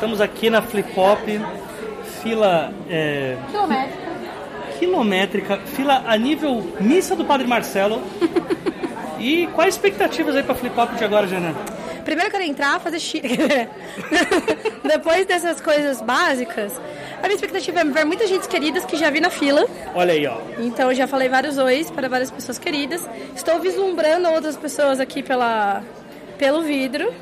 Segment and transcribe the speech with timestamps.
[0.00, 1.20] estamos aqui na Flip Hop,
[2.22, 3.98] fila é, Quilométrica.
[4.78, 8.00] quilométrica, fila a nível missa do Padre Marcelo.
[9.20, 11.54] e quais expectativas aí pra Flip Hop de agora, Jana?
[12.02, 13.20] Primeiro eu quero entrar, fazer xixi.
[14.82, 16.80] Depois dessas coisas básicas,
[17.18, 19.66] a minha expectativa é ver muitas gente queridas que já vi na fila.
[19.94, 20.38] Olha aí, ó.
[20.60, 23.06] Então eu já falei vários ois para várias pessoas queridas.
[23.36, 25.82] Estou vislumbrando outras pessoas aqui pela,
[26.38, 27.12] pelo vidro.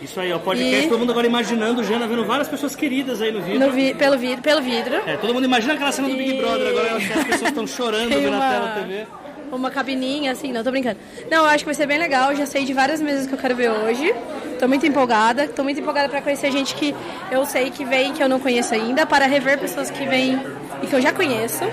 [0.00, 3.32] Isso aí, ó, podcast, E- todo mundo agora imaginando Jana vendo várias pessoas queridas aí
[3.32, 3.58] no vídeo.
[3.60, 4.94] No vi, pelo, vidro, pelo vidro.
[5.06, 7.48] É, todo mundo imagina aquela cena do Big Brother, agora eu acho que as pessoas
[7.50, 9.06] estão chorando vendo uma- tela da TV.
[9.50, 10.98] Uma cabininha, assim, não, tô brincando.
[11.30, 12.34] Não, eu acho que vai ser bem legal.
[12.36, 14.14] Já sei de várias mesas que eu quero ver hoje.
[14.58, 15.48] Tô muito empolgada.
[15.48, 16.94] Tô muito empolgada pra conhecer gente que
[17.30, 20.38] eu sei que vem que eu não conheço ainda, para rever pessoas que vêm
[20.82, 21.64] e que eu já conheço.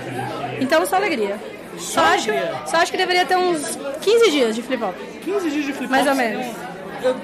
[0.58, 1.36] Então, só alegria.
[1.78, 2.54] Só, acho, alegria?
[2.64, 4.94] só acho que deveria ter uns 15 dias de flip-flop.
[5.22, 6.46] 15 dias de flip Mais ou menos.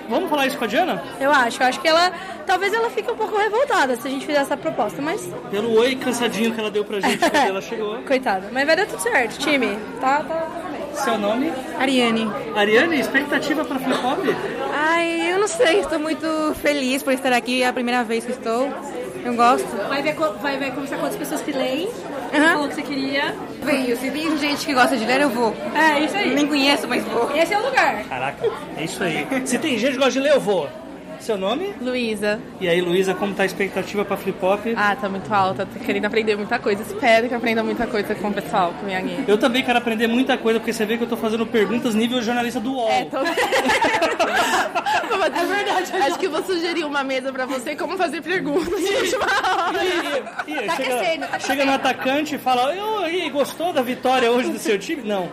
[0.08, 1.02] Vamos falar isso com a Diana?
[1.20, 1.62] Eu acho.
[1.62, 2.12] Eu acho que ela.
[2.46, 5.28] Talvez ela fique um pouco revoltada se a gente fizer essa proposta, mas.
[5.50, 7.98] Pelo oi cansadinho que ela deu pra gente quando ela chegou.
[8.02, 8.48] Coitada.
[8.52, 9.78] Mas vai dar tudo certo, time.
[10.00, 10.82] Tá, tá, tá bem.
[10.94, 11.52] Seu nome?
[11.78, 12.30] Ariane.
[12.54, 14.24] Ariane, expectativa pra flip hop?
[14.74, 18.32] Ai, eu não sei, estou muito feliz por estar aqui, é a primeira vez que
[18.32, 18.68] estou.
[19.24, 19.66] Eu gosto.
[19.88, 21.88] Vai ver, vai ver conversar com outras pessoas que leem.
[22.34, 22.52] Aham.
[22.54, 23.34] Falou que você queria.
[23.62, 25.54] Venho, se tem gente que gosta de ler, eu vou.
[25.74, 26.34] É, isso aí.
[26.34, 27.30] Nem conheço, mas vou.
[27.36, 28.04] Esse é o lugar.
[28.04, 29.26] Caraca, é isso aí.
[29.44, 30.68] Se tem gente que gosta de ler, eu vou.
[31.22, 31.72] Seu nome?
[31.80, 32.40] Luísa.
[32.60, 34.66] E aí, Luísa, como tá a expectativa pra flip hop?
[34.76, 35.64] Ah, tá muito alta.
[35.64, 36.82] Tô querendo aprender muita coisa.
[36.82, 39.24] Espero que aprenda muita coisa com o pessoal que vem aqui.
[39.28, 42.20] Eu também quero aprender muita coisa, porque você vê que eu tô fazendo perguntas nível
[42.20, 42.90] jornalista do UOL.
[42.90, 43.18] É, tô...
[43.22, 43.26] é
[45.46, 45.92] verdade.
[46.02, 49.84] Acho que eu vou sugerir uma mesa pra você como fazer perguntas de última hora.
[49.84, 53.80] E- e- Tá chega, aquecendo, tá chega no atacante e fala: "Ô, e gostou da
[53.82, 55.02] vitória hoje do seu time?
[55.02, 55.28] Não.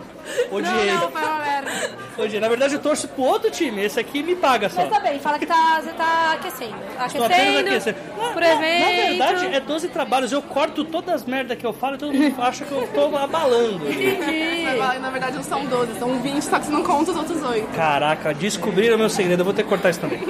[0.52, 0.86] Odiei.
[0.92, 1.70] Não, não, foi uma merda.
[2.22, 2.40] Odiei.
[2.40, 3.82] Na verdade, eu torço pro outro time.
[3.82, 4.80] Esse aqui me paga só.
[4.82, 6.74] Mas tá bem, fala que tá, você tá aquecendo.
[6.98, 7.98] Aquecendo, aquecendo.
[8.16, 9.18] Na, por na- evento.
[9.18, 10.32] na verdade, é 12 trabalhos.
[10.32, 13.16] Eu corto todas as merdas que eu falo e todo mundo acha que eu tô
[13.16, 13.80] abalando.
[13.84, 17.42] Mas, Na verdade, não são 12, são 20, só que você não conta os outros
[17.42, 17.66] 8.
[17.74, 19.40] Caraca, descobriram meu segredo.
[19.40, 20.20] Eu vou ter que cortar isso também.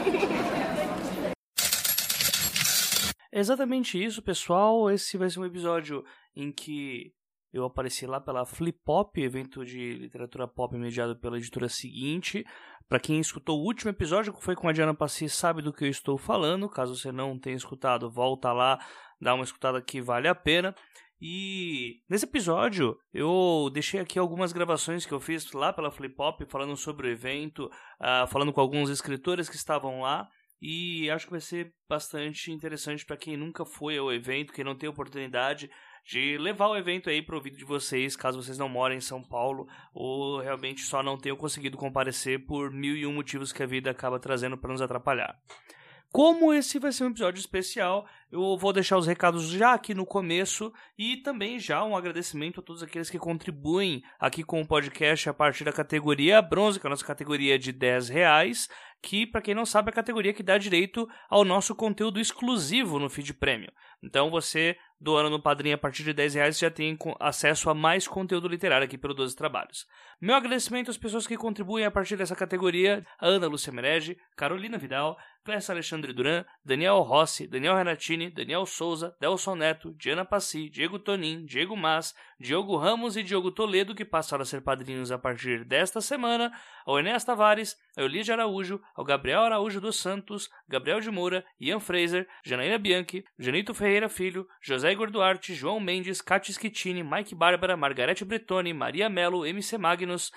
[3.32, 4.90] Exatamente isso, pessoal.
[4.90, 7.12] Esse vai ser um episódio em que
[7.52, 12.46] eu apareci lá pela Flip Pop, evento de literatura pop mediado pela editora seguinte.
[12.88, 15.84] Para quem escutou o último episódio, que foi com a Diana Passi, sabe do que
[15.84, 16.68] eu estou falando.
[16.68, 18.78] Caso você não tenha escutado, volta lá,
[19.20, 20.74] dá uma escutada que vale a pena.
[21.20, 26.44] E nesse episódio eu deixei aqui algumas gravações que eu fiz lá pela Flip Pop,
[26.46, 27.68] falando sobre o evento,
[27.98, 30.28] ah, falando com alguns escritores que estavam lá.
[30.62, 34.76] E acho que vai ser bastante interessante para quem nunca foi ao evento, quem não
[34.76, 35.70] tem oportunidade
[36.04, 39.02] de levar o evento aí para o ouvido de vocês, caso vocês não morem em
[39.02, 43.62] São Paulo ou realmente só não tenham conseguido comparecer por mil e um motivos que
[43.62, 45.38] a vida acaba trazendo para nos atrapalhar.
[46.12, 50.04] Como esse vai ser um episódio especial, eu vou deixar os recados já aqui no
[50.04, 55.28] começo e também já um agradecimento a todos aqueles que contribuem aqui com o podcast
[55.28, 58.68] a partir da categoria bronze, que é a nossa categoria de 10 reais,
[59.00, 62.98] que, para quem não sabe, é a categoria que dá direito ao nosso conteúdo exclusivo
[62.98, 63.70] no feed premium.
[64.02, 68.06] Então você, doando no padrinho a partir de 10 reais, já tem acesso a mais
[68.06, 69.86] conteúdo literário aqui pelo 12 Trabalhos.
[70.20, 75.16] Meu agradecimento às pessoas que contribuem a partir dessa categoria: Ana Lúcia Merege, Carolina Vidal,
[75.44, 81.44] Clécia Alexandre Duran, Daniel Rossi, Daniel Renatini, Daniel Souza, Delson Neto, Diana Passi, Diego Tonin,
[81.46, 86.00] Diego Mas, Diogo Ramos e Diogo Toledo, que passaram a ser padrinhos a partir desta
[86.00, 86.52] semana,
[86.84, 91.80] ao Enéas Tavares, ao Elídio Araújo, ao Gabriel Araújo dos Santos, Gabriel de Moura, Ian
[91.80, 97.76] Fraser, Janaína Bianchi, Janito Ferreira Filho, José Igor Duarte, João Mendes, Cátia Schittini, Mike Bárbara,
[97.76, 100.30] Margarete Bretoni, Maria Melo, MC Magnus,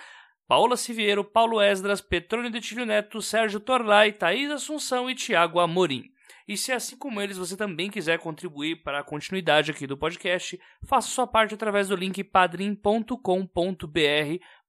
[0.46, 6.12] Paula Siviero, Paulo Esdras, Petrônio de Tilho Neto, Sérgio Torlai, Thaís Assunção e Tiago Amorim.
[6.46, 10.60] E se assim como eles você também quiser contribuir para a continuidade aqui do podcast,
[10.86, 13.18] faça sua parte através do link padrim.com.br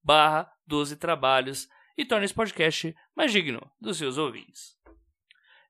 [0.01, 4.75] barra 12 trabalhos e torne esse podcast mais digno dos seus ouvintes.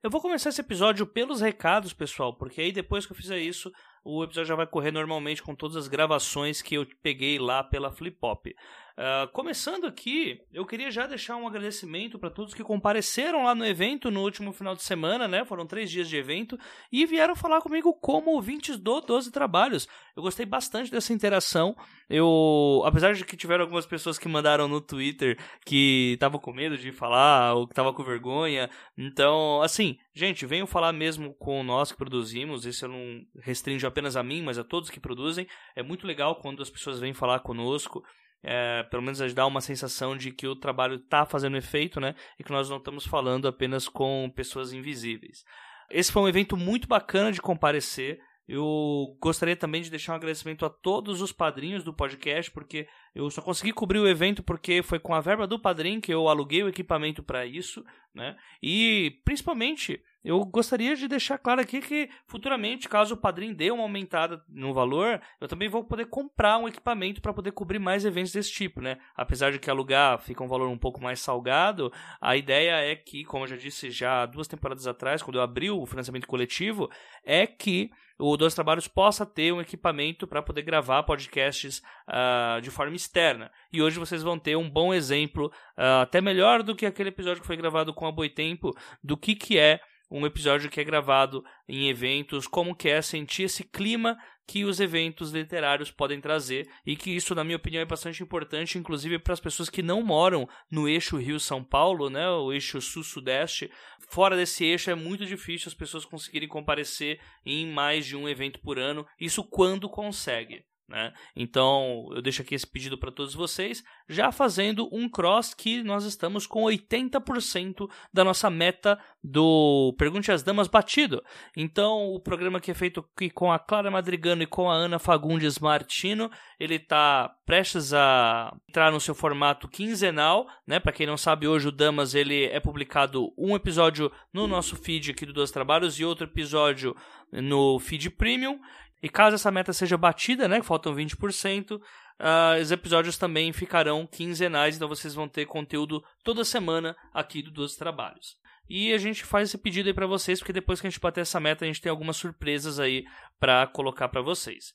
[0.02, 3.72] Eu vou começar esse episódio pelos recados, pessoal, porque aí depois que eu fizer isso,
[4.04, 7.90] o episódio já vai correr normalmente com todas as gravações que eu peguei lá pela
[7.90, 8.54] Flip Pop.
[8.98, 13.66] Ah, começando aqui, eu queria já deixar um agradecimento para todos que compareceram lá no
[13.66, 15.44] evento no último final de semana, né?
[15.44, 16.58] Foram três dias de evento
[16.90, 19.86] e vieram falar comigo como ouvintes do 12 Trabalhos.
[20.16, 21.76] Eu gostei bastante dessa interação.
[22.08, 26.78] Eu, apesar de que tiveram algumas pessoas que mandaram no Twitter que estavam com medo
[26.78, 28.70] de falar ou que estavam com vergonha.
[28.96, 32.64] Então, assim, gente, venham falar mesmo com nós que produzimos.
[32.64, 35.46] Isso eu não restringo apenas a mim, mas a todos que produzem.
[35.74, 38.02] É muito legal quando as pessoas vêm falar conosco.
[38.42, 42.14] É, pelo menos dá uma sensação de que o trabalho está fazendo efeito, né?
[42.38, 45.44] E que nós não estamos falando apenas com pessoas invisíveis.
[45.90, 48.20] Esse foi um evento muito bacana de comparecer.
[48.48, 53.28] Eu gostaria também de deixar um agradecimento a todos os padrinhos do podcast, porque eu
[53.30, 56.62] só consegui cobrir o evento porque foi com a verba do padrinho que eu aluguei
[56.62, 57.84] o equipamento para isso,
[58.14, 58.36] né?
[58.62, 63.84] E principalmente eu gostaria de deixar claro aqui que futuramente, caso o padrinho dê uma
[63.84, 68.32] aumentada no valor, eu também vou poder comprar um equipamento para poder cobrir mais eventos
[68.32, 68.98] desse tipo, né?
[69.14, 73.24] Apesar de que alugar fica um valor um pouco mais salgado, a ideia é que,
[73.24, 76.90] como eu já disse já duas temporadas atrás, quando eu abri o financiamento coletivo,
[77.22, 82.70] é que o Dois Trabalhos possa ter um equipamento para poder gravar podcasts uh, de
[82.70, 83.48] forma externa.
[83.72, 87.42] E hoje vocês vão ter um bom exemplo, uh, até melhor do que aquele episódio
[87.42, 88.72] que foi gravado com a Boitempo,
[89.04, 89.80] do que, que é
[90.10, 94.16] um episódio que é gravado em eventos, como que é sentir esse clima
[94.46, 98.78] que os eventos literários podem trazer e que isso, na minha opinião, é bastante importante,
[98.78, 103.70] inclusive para as pessoas que não moram no eixo Rio-São Paulo, né, o eixo sul-sudeste.
[104.08, 108.60] Fora desse eixo é muito difícil as pessoas conseguirem comparecer em mais de um evento
[108.60, 110.64] por ano, isso quando consegue.
[110.88, 111.12] Né?
[111.34, 116.04] Então, eu deixo aqui esse pedido para todos vocês, já fazendo um cross que nós
[116.04, 121.24] estamos com 80% da nossa meta do Pergunte às Damas batido.
[121.56, 125.00] Então, o programa que é feito aqui com a Clara Madrigano e com a Ana
[125.00, 130.78] Fagundes Martino, ele está prestes a entrar no seu formato quinzenal, né?
[130.78, 135.10] Para quem não sabe, hoje o Damas ele é publicado um episódio no nosso feed
[135.10, 136.94] aqui do Dois Trabalhos e outro episódio
[137.32, 138.60] no feed premium.
[139.02, 141.82] E caso essa meta seja batida, né, faltam 20%, uh,
[142.18, 147.50] ah, os episódios também ficarão quinzenais, então vocês vão ter conteúdo toda semana aqui do
[147.50, 148.36] 12 Trabalhos.
[148.68, 151.20] E a gente faz esse pedido aí para vocês, porque depois que a gente bater
[151.20, 153.04] essa meta, a gente tem algumas surpresas aí
[153.38, 154.72] para colocar para vocês.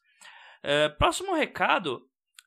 [0.64, 2.02] Uh, próximo recado,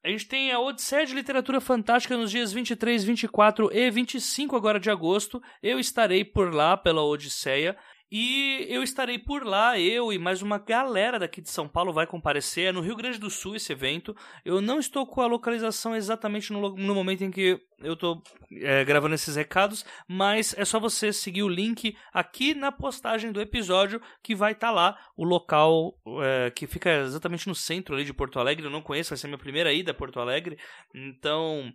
[0.05, 4.79] a gente tem a Odisseia de Literatura Fantástica nos dias 23, 24 e 25 agora
[4.79, 5.43] de agosto.
[5.63, 7.75] Eu estarei por lá pela Odisseia.
[8.11, 12.07] E eu estarei por lá, eu e mais uma galera daqui de São Paulo vai
[12.07, 12.67] comparecer.
[12.67, 14.15] É no Rio Grande do Sul esse evento.
[14.45, 18.23] Eu não estou com a localização exatamente no, no momento em que eu estou
[18.63, 23.41] é, gravando esses recados, mas é só você seguir o link aqui na postagem do
[23.41, 28.05] episódio que vai estar tá lá o local é, que fica exatamente no centro ali
[28.05, 28.67] de Porto Alegre.
[28.67, 30.57] Eu não conheço, vai ser minha primeira ida a Porto Alegre.
[30.95, 31.73] Então,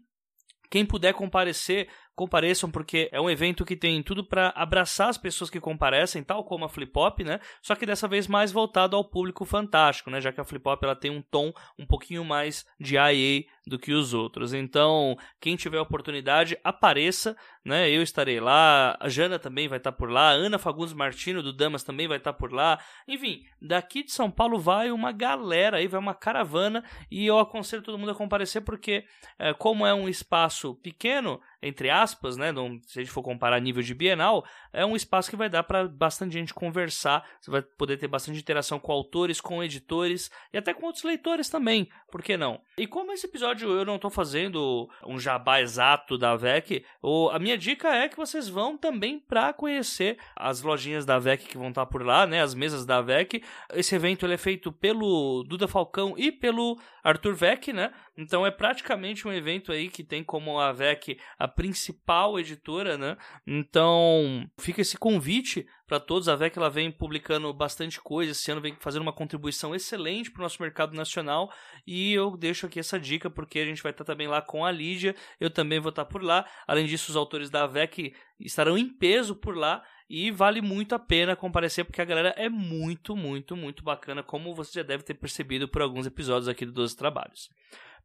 [0.70, 1.90] quem puder comparecer,
[2.20, 6.44] compareçam porque é um evento que tem tudo para abraçar as pessoas que comparecem, tal
[6.44, 7.40] como a Flip Hop, né?
[7.62, 10.20] Só que dessa vez mais voltado ao público fantástico, né?
[10.20, 13.80] Já que a Flip Hop ela tem um tom um pouquinho mais de IA do
[13.80, 14.54] que os outros.
[14.54, 17.90] Então, quem tiver oportunidade, apareça, né?
[17.90, 21.54] Eu estarei lá, a Jana também vai estar por lá, a Ana Fagundes Martino do
[21.54, 22.80] Damas também vai estar por lá.
[23.08, 27.84] Enfim, daqui de São Paulo vai uma galera aí, vai uma caravana e eu aconselho
[27.84, 29.06] todo mundo a comparecer porque
[29.38, 33.60] é, como é um espaço pequeno, entre aspas, né, não, se a gente for comparar
[33.60, 37.62] nível de Bienal, é um espaço que vai dar para bastante gente conversar, você vai
[37.62, 42.24] poder ter bastante interação com autores, com editores e até com outros leitores também, por
[42.24, 42.62] que não?
[42.78, 47.40] E como esse episódio eu não estou fazendo um jabá exato da VEC, o, a
[47.40, 51.70] minha dica é que vocês vão também para conhecer as lojinhas da VEC que vão
[51.70, 53.44] estar por lá, né, as mesas da VEC.
[53.74, 57.92] Esse evento ele é feito pelo Duda Falcão e pelo Arthur Vec, né?
[58.20, 63.16] Então é praticamente um evento aí que tem como a VEC a principal editora, né?
[63.48, 66.28] Então fica esse convite para todos.
[66.28, 70.42] A VEC ela vem publicando bastante coisa, esse ano vem fazendo uma contribuição excelente para
[70.42, 71.50] o nosso mercado nacional
[71.88, 74.72] e eu deixo aqui essa dica porque a gente vai estar também lá com a
[74.72, 76.46] Lídia, eu também vou estar por lá.
[76.68, 81.00] Além disso, os autores da VEC estarão em peso por lá e vale muito a
[81.00, 85.14] pena comparecer porque a galera é muito, muito, muito bacana, como você já deve ter
[85.14, 87.50] percebido por alguns episódios aqui do 12 Trabalhos.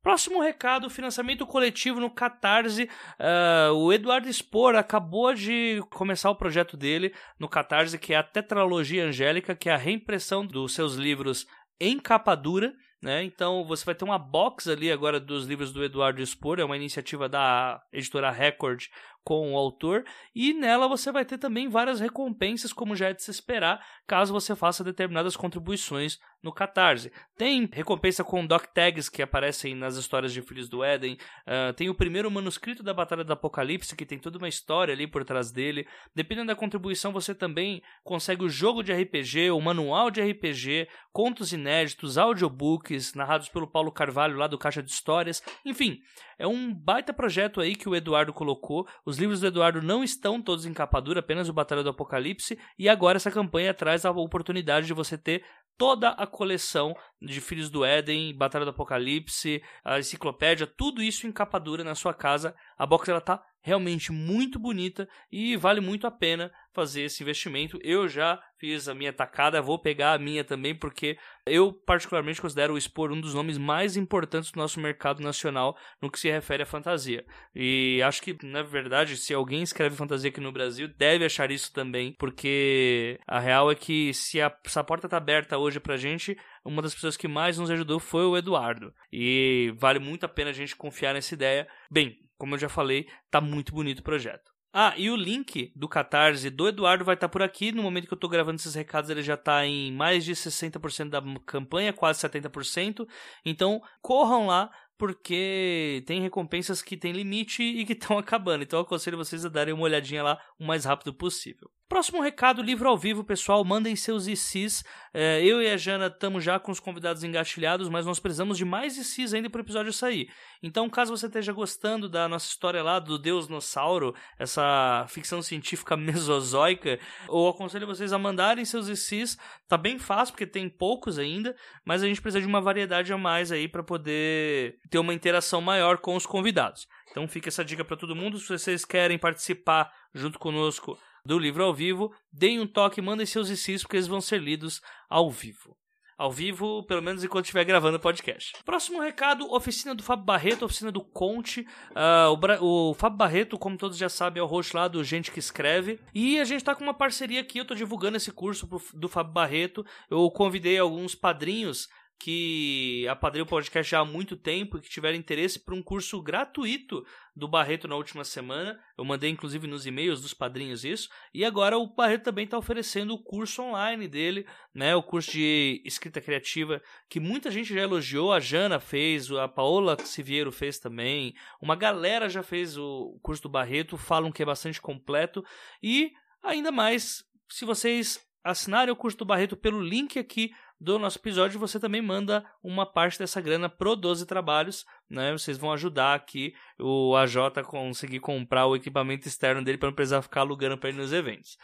[0.05, 2.91] Próximo recado: financiamento coletivo no Catarse.
[3.19, 8.23] Uh, o Eduardo Spor acabou de começar o projeto dele no Catarse, que é a
[8.23, 11.47] Tetralogia Angélica, que é a reimpressão dos seus livros
[11.81, 12.75] em capa dura.
[13.03, 13.25] Né?
[13.25, 16.77] Então você vai ter uma box ali agora dos livros do Eduardo Spor, é uma
[16.77, 18.85] iniciativa da editora Record
[19.25, 20.05] com o autor,
[20.35, 24.33] e nela você vai ter também várias recompensas, como já é de se esperar, caso
[24.33, 27.11] você faça determinadas contribuições no Catarse.
[27.39, 31.17] Tem recompensa com doc tags que aparecem nas histórias de Filhos do Éden,
[31.47, 35.07] uh, tem o primeiro manuscrito da Batalha do Apocalipse, que tem toda uma história ali
[35.07, 35.89] por trás dele.
[36.15, 41.53] Dependendo da contribuição, você também consegue o jogo de RPG, o manual de RPG, contos
[41.53, 46.03] inéditos, audiobooks narrados pelo Paulo Carvalho lá do Caixa de Histórias, enfim.
[46.39, 48.87] É um baita projeto aí que o Eduardo colocou.
[49.07, 52.59] Os livros do Eduardo não estão todos em capa dura, apenas o Batalha do Apocalipse.
[52.79, 55.45] E agora essa campanha traz a oportunidade de você ter
[55.77, 61.33] toda a coleção de Filhos do Éden, Batalha do Apocalipse, a enciclopédia, tudo isso em
[61.33, 66.07] capa dura na sua casa A box ela tá realmente muito bonita e vale muito
[66.07, 67.79] a pena fazer esse investimento.
[67.83, 71.17] Eu já fiz a minha tacada, vou pegar a minha também, porque
[71.47, 76.11] eu particularmente considero o Expor um dos nomes mais importantes do nosso mercado nacional no
[76.11, 77.25] que se refere à fantasia.
[77.55, 81.73] E acho que, na verdade, se alguém escreve fantasia aqui no Brasil, deve achar isso
[81.73, 85.97] também, porque a real é que se a, se a porta tá aberta hoje pra
[85.97, 88.93] gente, uma das pessoas que mais nos ajudou foi o Eduardo.
[89.13, 91.69] E vale muito a pena a gente confiar nessa ideia.
[91.95, 94.51] Bem, como eu já falei, tá muito bonito o projeto.
[94.73, 97.71] Ah, e o link do Catarse do Eduardo vai estar tá por aqui.
[97.71, 101.11] No momento que eu estou gravando esses recados, ele já está em mais de 60%
[101.11, 103.07] da campanha, quase 70%.
[103.45, 108.65] Então, corram lá, porque tem recompensas que têm limite e que estão acabando.
[108.65, 111.71] Então, eu aconselho vocês a darem uma olhadinha lá o mais rápido possível.
[111.87, 113.63] Próximo recado, livro ao vivo, pessoal.
[113.63, 114.83] Mandem seus ICs.
[115.13, 118.65] É, eu e a Jana estamos já com os convidados engatilhados, mas nós precisamos de
[118.65, 120.31] mais ICs ainda para o episódio sair.
[120.63, 125.95] Então, caso você esteja gostando da nossa história lá do Deus Nossauro, essa ficção científica
[125.95, 126.99] mesozoica,
[127.29, 129.37] eu aconselho vocês a mandarem seus ICs.
[129.69, 133.19] Tá bem fácil, porque tem poucos ainda, mas a gente precisa de uma variedade a
[133.19, 136.89] mais aí para poder ter uma interação maior com os convidados.
[137.11, 138.39] Então, fica essa dica para todo mundo.
[138.39, 143.49] Se vocês querem participar junto conosco do livro ao vivo, deem um toque, mandem seus
[143.49, 145.77] ICs, porque eles vão ser lidos ao vivo.
[146.17, 148.53] Ao vivo, pelo menos enquanto estiver gravando o podcast.
[148.65, 151.67] Próximo recado: oficina do Fábio Barreto, oficina do Conte.
[151.91, 155.03] Uh, o, Bra o Fábio Barreto, como todos já sabem, é o host lá do
[155.03, 155.99] Gente que Escreve.
[156.15, 159.09] E a gente está com uma parceria aqui, eu estou divulgando esse curso pro, do
[159.09, 159.85] Fábio Barreto.
[160.09, 165.17] Eu convidei alguns padrinhos que apadrinham o podcast já há muito tempo e que tiveram
[165.17, 167.05] interesse por um curso gratuito
[167.37, 168.81] do Barreto na última semana.
[168.97, 171.09] Eu mandei inclusive nos e-mails dos padrinhos isso.
[171.35, 174.95] E agora o Barreto também está oferecendo o curso online dele, né?
[174.97, 176.81] O curso de escrita criativa
[177.11, 178.33] que muita gente já elogiou.
[178.33, 181.35] A Jana fez, a Paola Siviero fez também.
[181.61, 185.45] Uma galera já fez o curso do Barreto, falam que é bastante completo.
[185.83, 191.19] E ainda mais, se vocês assinarem o curso do Barreto pelo link aqui do nosso
[191.19, 195.33] episódio, você também manda uma parte dessa grana pro 12 Trabalhos, né?
[195.33, 199.95] Vocês vão ajudar aqui o AJ a conseguir comprar o equipamento externo dele para não
[199.95, 201.57] precisar ficar alugando para ir nos eventos.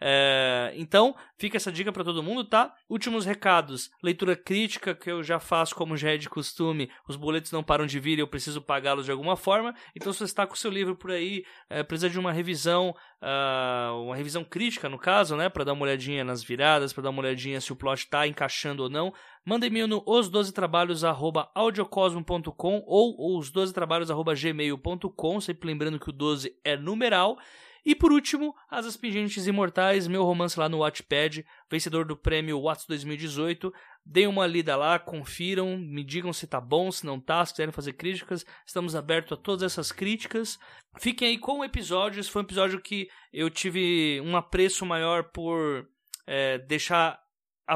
[0.00, 2.74] É, então, fica essa dica para todo mundo, tá?
[2.88, 6.90] Últimos recados: leitura crítica, que eu já faço como já é de costume.
[7.08, 9.74] Os boletos não param de vir e eu preciso pagá-los de alguma forma.
[9.94, 12.94] Então, se você está com o seu livro por aí, é, precisa de uma revisão,
[13.22, 15.48] uh, uma revisão crítica, no caso, né?
[15.48, 18.82] Para dar uma olhadinha nas viradas, para dar uma olhadinha se o plot está encaixando
[18.82, 19.14] ou não.
[19.44, 27.38] Manda e-mail no os12trabalhos.audiocosmo.com ou os12trabalhos.gmail.com, sempre lembrando que o 12 é numeral.
[27.86, 32.84] E por último, As Pingentes Imortais, meu romance lá no Wattpad, vencedor do prêmio Watts
[32.84, 33.72] 2018.
[34.04, 37.70] Deem uma lida lá, confiram, me digam se tá bom, se não tá, se quiserem
[37.70, 38.44] fazer críticas.
[38.66, 40.58] Estamos abertos a todas essas críticas.
[40.98, 42.18] Fiquem aí com o episódio.
[42.18, 45.88] Esse foi um episódio que eu tive um apreço maior por
[46.26, 47.20] é, deixar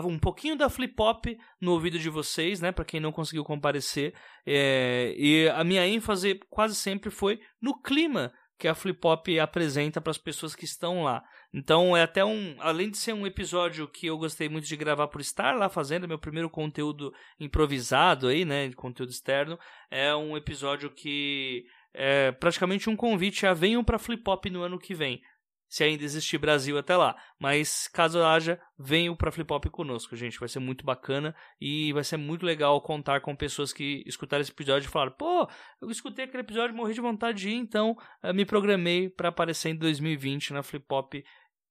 [0.05, 1.27] um pouquinho da flip-hop
[1.61, 4.13] no ouvido de vocês, né, para quem não conseguiu comparecer.
[4.45, 10.03] É, e a minha ênfase quase sempre foi no clima que a Flip Pop apresenta
[10.03, 11.25] para as pessoas que estão lá.
[11.53, 15.09] Então é até um, além de ser um episódio que eu gostei muito de gravar
[15.09, 19.59] por estar lá fazendo meu primeiro conteúdo improvisado aí, né, conteúdo externo,
[19.91, 21.65] é um episódio que
[21.95, 25.23] é praticamente um convite a venham para Flip Pop no ano que vem
[25.71, 27.17] se ainda existir Brasil até lá.
[27.39, 30.39] Mas caso haja, venham para Flip Hop conosco, gente.
[30.39, 34.51] Vai ser muito bacana e vai ser muito legal contar com pessoas que escutaram esse
[34.51, 35.49] episódio e falaram: pô,
[35.81, 39.71] eu escutei aquele episódio, morri de vontade de ir, então eh, me programei para aparecer
[39.71, 41.15] em 2020 na Flip Hop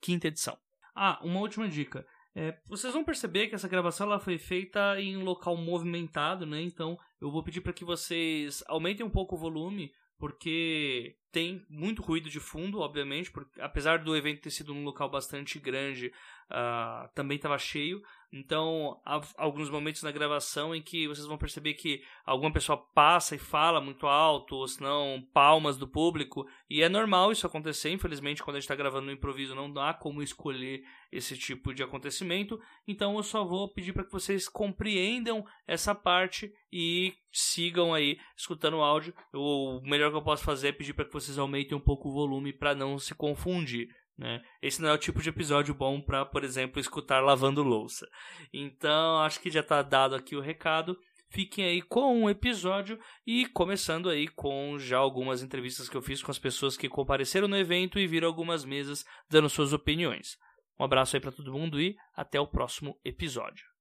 [0.02, 0.58] quinta edição.
[0.96, 2.06] Ah, uma última dica.
[2.34, 6.62] É, vocês vão perceber que essa gravação ela foi feita em um local movimentado, né?
[6.62, 12.02] Então eu vou pedir para que vocês aumentem um pouco o volume porque tem muito
[12.02, 16.12] ruído de fundo, obviamente, porque apesar do evento ter sido um local bastante grande,
[16.52, 18.04] uh, também estava cheio.
[18.32, 23.36] Então, há alguns momentos na gravação em que vocês vão perceber que alguma pessoa passa
[23.36, 26.48] e fala muito alto, ou se não, palmas do público.
[26.70, 29.96] E é normal isso acontecer, infelizmente, quando a gente está gravando no improviso, não dá
[29.96, 32.60] como escolher esse tipo de acontecimento.
[32.88, 38.78] Então, eu só vou pedir para que vocês compreendam essa parte e sigam aí escutando
[38.78, 39.14] o áudio.
[39.34, 42.14] O melhor que eu posso fazer é pedir para que vocês aumentem um pouco o
[42.14, 43.90] volume para não se confundir.
[44.20, 44.42] Né?
[44.62, 48.06] Esse não é o tipo de episódio bom para, por exemplo, escutar lavando louça.
[48.54, 51.00] Então, acho que já está dado aqui o recado.
[51.30, 56.22] Fiquem aí com um episódio e começando aí com já algumas entrevistas que eu fiz
[56.22, 60.38] com as pessoas que compareceram no evento e viram algumas mesas dando suas opiniões.
[60.78, 63.79] Um abraço aí para todo mundo e até o próximo episódio.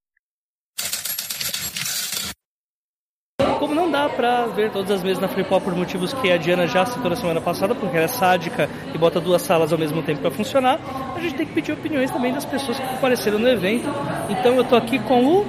[3.59, 6.67] Como não dá pra ver todas as mesas na Hop por motivos que a Diana
[6.67, 10.03] já citou na semana passada, porque ela é sádica e bota duas salas ao mesmo
[10.03, 10.79] tempo para funcionar,
[11.15, 13.89] a gente tem que pedir opiniões também das pessoas que apareceram no evento.
[14.29, 15.47] Então eu tô aqui com o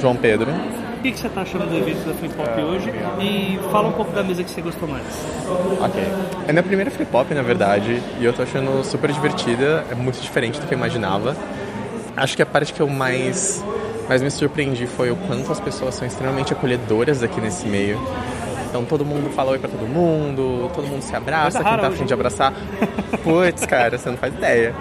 [0.00, 0.50] João Pedro.
[0.50, 2.92] O que, que você está achando do evento da Flip Hop hoje?
[3.20, 5.04] E fala um pouco da mesa que você gostou mais.
[5.80, 6.00] Ok.
[6.46, 10.20] É minha primeira Flip Hop, na verdade, e eu tô achando super divertida, é muito
[10.20, 11.36] diferente do que eu imaginava.
[12.16, 13.64] Acho que a parte que eu mais,
[14.12, 17.98] mais me surpreendi foi o quanto as pessoas são extremamente acolhedoras aqui nesse meio.
[18.68, 22.04] Então todo mundo fala oi pra todo mundo, todo mundo se abraça, quem tá afim
[22.04, 22.52] de abraçar.
[23.24, 24.74] Putz, cara, você não faz ideia.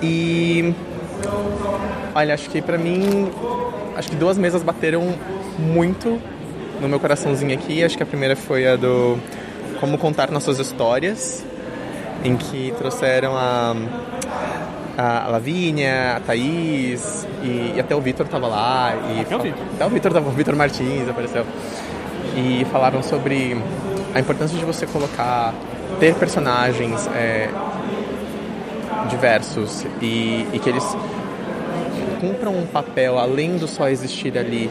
[0.00, 0.74] E.
[2.14, 3.30] Olha, acho que pra mim
[3.94, 5.14] acho que duas mesas bateram
[5.58, 6.18] muito
[6.80, 7.84] no meu coraçãozinho aqui.
[7.84, 9.18] Acho que a primeira foi a do
[9.78, 11.44] Como Contar Nossas Histórias,
[12.24, 13.76] em que trouxeram a,
[14.98, 18.94] a Lavínia, a Thaís e, e até o Vitor estava lá.
[19.16, 19.62] E até o Vitor.
[19.74, 21.46] Até o Vitor o Vitor Martins apareceu.
[22.36, 23.56] E falaram sobre
[24.12, 25.54] a importância de você colocar,
[26.00, 27.48] ter personagens é,
[29.08, 30.84] diversos e, e que eles
[32.20, 34.68] cumpram um papel além do só existir ali.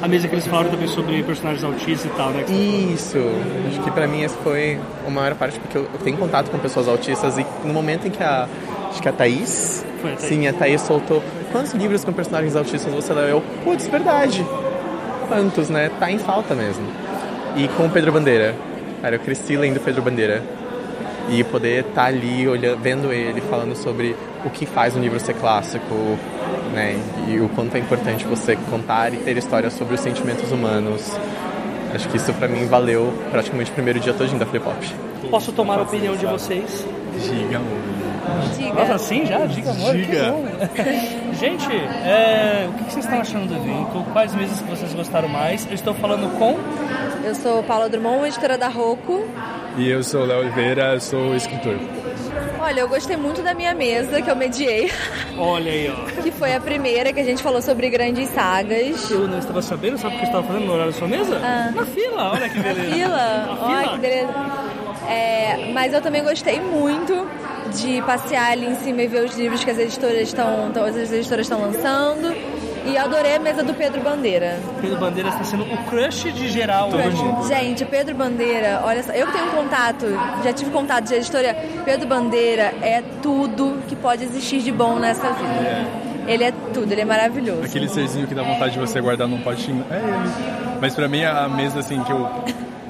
[0.00, 2.44] A mesa que eles falaram também sobre personagens autistas e tal, né?
[2.48, 3.18] Isso.
[3.68, 6.86] Acho que pra mim essa foi a maior parte, porque eu tenho contato com pessoas
[6.88, 8.48] autistas e no momento em que a.
[8.94, 9.84] Acho que a Thaís.
[10.00, 10.28] Foi a Thaís.
[10.28, 11.20] Sim, a Thaís soltou.
[11.50, 13.24] Quantos livros com personagens autistas você leu?
[13.24, 14.46] Eu, putz, verdade.
[15.26, 15.90] Quantos, né?
[15.98, 16.86] Tá em falta mesmo.
[17.56, 18.54] E com o Pedro Bandeira.
[19.02, 20.44] Cara, eu cresci lendo Pedro Bandeira.
[21.28, 25.18] E poder estar tá ali olhando, vendo ele, falando sobre o que faz um livro
[25.18, 25.92] ser clássico,
[26.72, 26.96] né?
[27.26, 31.18] E o quanto é importante você contar e ter histórias sobre os sentimentos humanos.
[31.92, 34.82] Acho que isso pra mim valeu praticamente o primeiro dia todinho da Flip Hop.
[35.30, 36.86] Posso tomar a opinião de vocês?
[37.18, 38.03] Diga, amor.
[38.56, 38.74] Diga.
[38.74, 39.46] Nossa, assim já?
[39.46, 39.94] Diga, amor.
[39.94, 40.34] Diga.
[41.38, 44.04] Gente, é, o que vocês estão achando do evento?
[44.12, 45.66] Quais mesas que vocês gostaram mais?
[45.66, 46.56] Eu estou falando com...
[47.24, 49.24] Eu sou Paula Drummond, editora da Rocco.
[49.76, 51.78] E eu sou Léo Oliveira, sou escritor.
[52.60, 54.90] Olha, eu gostei muito da minha mesa que eu mediei,
[55.36, 56.22] Olha aí, ó.
[56.22, 59.10] que foi a primeira que a gente falou sobre grandes sagas.
[59.10, 61.38] Eu não estava sabendo, sabe o que eu estava fazendo no horário da sua mesa?
[61.44, 61.70] Ah.
[61.74, 62.94] Na fila, olha que beleza.
[62.94, 63.16] Fila?
[63.46, 63.92] Na Olha fila.
[63.92, 64.34] que beleza.
[65.10, 67.12] É, mas eu também gostei muito
[67.80, 71.12] de passear ali em cima e ver os livros que as editoras estão, todas as
[71.12, 72.34] editoras estão lançando.
[72.86, 74.58] E adorei a mesa do Pedro Bandeira.
[74.80, 77.48] Pedro Bandeira está sendo o crush de geral hoje.
[77.48, 80.06] Gente, Pedro Bandeira, olha só, eu tenho contato,
[80.44, 85.32] já tive contato de editora, Pedro Bandeira é tudo que pode existir de bom nessa
[85.32, 86.04] vida.
[86.26, 87.62] Ele é tudo, ele é maravilhoso.
[87.64, 89.84] Aquele serzinho que dá vontade de você guardar num potinho.
[89.90, 90.78] É ele.
[90.80, 92.28] Mas pra mim a mesa assim que eu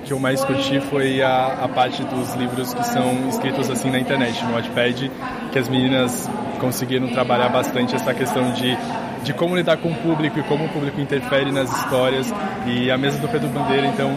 [0.04, 3.98] que eu mais curti foi a, a parte dos livros que são escritos assim na
[3.98, 5.10] internet, no Wattpad,
[5.50, 6.28] que as meninas
[6.60, 8.76] conseguiram trabalhar bastante essa questão de
[9.24, 12.32] de como lidar com o público e como o público interfere nas histórias.
[12.66, 14.10] E a mesa do Pedro Bandeira, então,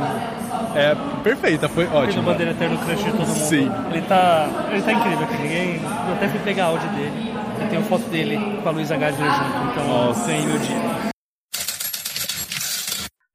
[0.75, 2.23] é perfeita, foi Pedro ótima.
[2.23, 3.39] Bandeira eterno crush de todo mundo.
[3.39, 3.71] Sim.
[3.91, 5.41] Ele tá, ele tá incrível aqui.
[5.41, 7.33] Ninguém, eu até fui pegar áudio dele.
[7.59, 10.27] Eu tenho foto dele com a Luísa Gardner junto, então Nossa.
[10.27, 10.77] ganhei meu dia.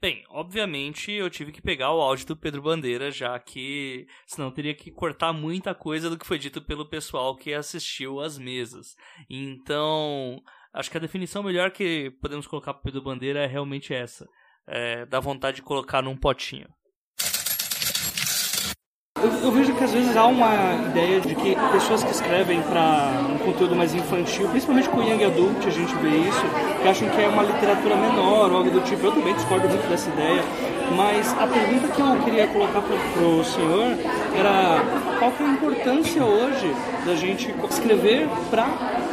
[0.02, 4.74] Bem, obviamente eu tive que pegar o áudio do Pedro Bandeira, já que senão teria
[4.74, 8.96] que cortar muita coisa do que foi dito pelo pessoal que assistiu às mesas.
[9.30, 10.42] Então,
[10.74, 14.26] acho que a definição melhor que podemos colocar para Pedro Bandeira é realmente essa.
[14.66, 16.66] É, dá vontade de colocar num potinho.
[19.22, 23.12] Eu, eu vejo que às vezes há uma ideia de que pessoas que escrevem para
[23.32, 26.44] um conteúdo mais infantil, principalmente com Young Adult, a gente vê isso,
[26.82, 29.06] que acham que é uma literatura menor ou algo do tipo.
[29.06, 30.42] Eu também discordo muito dessa ideia,
[30.96, 33.96] mas a pergunta que eu queria colocar para o senhor
[34.36, 36.74] era qual que é a importância hoje
[37.06, 38.66] da gente escrever para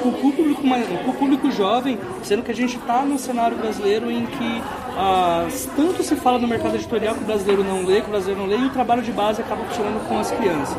[0.04, 0.64] o público,
[1.04, 4.62] pro público jovem, sendo que a gente está num cenário brasileiro em que
[4.98, 8.42] ah, tanto se fala no mercado editorial que o brasileiro não lê, que o brasileiro
[8.42, 10.78] não lê, e o trabalho de base acaba funcionando com as crianças.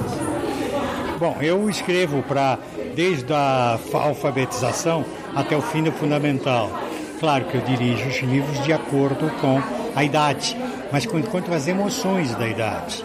[1.20, 2.58] Bom, eu escrevo para
[2.96, 5.04] desde a fa- alfabetização
[5.36, 6.72] até o fim do fundamental.
[7.20, 9.62] Claro que eu dirijo os livros de acordo com
[9.94, 10.56] a idade,
[10.90, 13.04] mas com- quanto às emoções da idade.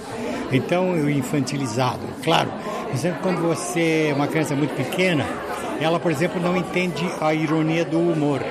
[0.51, 2.01] Então, eu infantilizado.
[2.23, 2.49] Claro,
[2.85, 5.25] por exemplo, quando você é uma criança muito pequena,
[5.79, 8.41] ela, por exemplo, não entende a ironia do humor.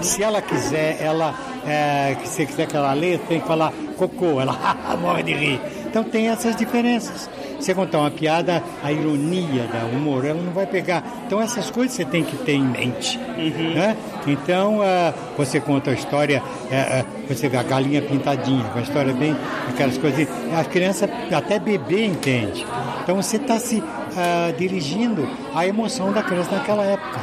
[0.00, 1.34] Se ela quiser, ela,
[1.66, 4.52] é, se quiser que ela leia, tem que falar cocô, ela
[5.00, 5.60] morre de rir.
[5.86, 7.28] Então tem essas diferenças.
[7.64, 11.02] Você contar uma piada, a ironia da humor, ela não vai pegar.
[11.26, 13.16] Então essas coisas você tem que ter em mente.
[13.16, 13.96] Né?
[14.26, 19.14] Então ah, você conta a história, eh, eh, você vê a galinha pintadinha, uma história
[19.14, 19.34] bem,
[19.66, 20.28] aquelas coisas.
[20.54, 22.66] A criança, até bebê entende.
[23.02, 23.82] Então você está se
[24.14, 27.18] ah, dirigindo à emoção da criança naquela época.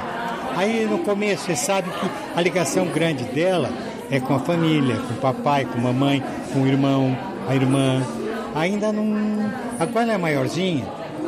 [0.57, 3.69] Aí no começo você sabe que a ligação grande dela
[4.09, 7.15] é com a família, com o papai, com a mamãe, com o irmão,
[7.47, 8.01] a irmã.
[8.55, 9.51] Ainda não.
[9.79, 10.85] Agora ela é maiorzinha,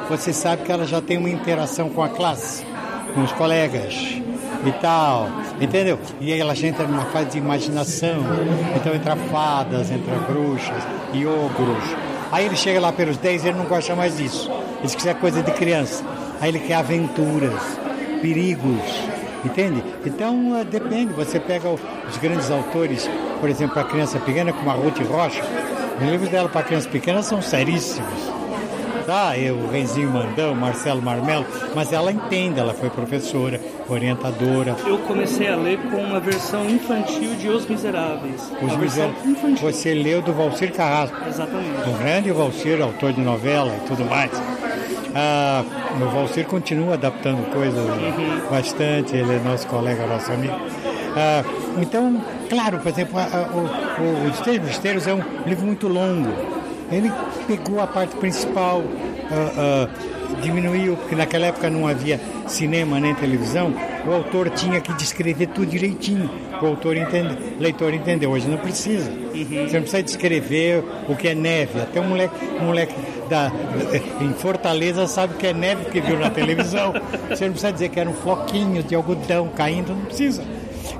[0.09, 2.65] você sabe que ela já tem uma interação com a classe,
[3.13, 4.21] com os colegas
[4.65, 5.99] e tal, entendeu?
[6.19, 8.23] E aí ela já entra numa fase de imaginação,
[8.75, 10.83] então entra fadas, entra bruxas
[11.13, 11.83] e ogros.
[12.31, 14.49] Aí ele chega lá pelos 10 e ele não gosta mais disso.
[14.49, 16.03] Ele diz que isso é coisa de criança.
[16.41, 17.61] Aí ele quer aventuras,
[18.21, 18.81] perigos,
[19.45, 19.83] entende?
[20.05, 23.09] Então eh, depende, você pega os grandes autores,
[23.39, 25.43] por exemplo, a criança pequena, como a Ruth Rocha,
[25.97, 28.43] os livros dela para criança pequena são seríssimos
[29.03, 29.37] tá?
[29.37, 34.75] Eu, o Renzinho Mandão, Marcelo Marmelo, mas ela entende, ela foi professora, orientadora.
[34.85, 38.51] Eu comecei a ler com uma versão infantil de Os Miseráveis.
[38.61, 39.59] Os Miseráveis.
[39.61, 41.17] Você leu do Valcir Carrasco.
[41.27, 41.89] Exatamente.
[41.89, 44.31] O grande Valcir, autor de novela e tudo mais.
[45.15, 45.63] Ah,
[46.01, 48.49] o Valcir continua adaptando coisas uhum.
[48.49, 50.55] bastante, ele é nosso colega, nosso amigo.
[51.15, 51.43] Ah,
[51.79, 52.19] então,
[52.53, 56.29] claro, por exemplo, a, a, o, o Os Três Mistérios é um livro muito longo.
[56.91, 57.11] Ele
[57.47, 63.73] pegou a parte principal, uh, uh, diminuiu, porque naquela época não havia cinema nem televisão,
[64.05, 66.29] o autor tinha que descrever tudo direitinho.
[66.61, 68.29] O autor entende, leitor entendeu.
[68.29, 69.09] Hoje não precisa.
[69.09, 69.33] Uhum.
[69.33, 71.81] Você não precisa descrever o que é neve.
[71.81, 72.93] Até um moleque, um moleque
[73.27, 73.51] da,
[74.21, 76.93] em Fortaleza sabe o que é neve porque viu na televisão.
[77.29, 80.43] Você não precisa dizer que eram floquinhos de algodão caindo, não precisa.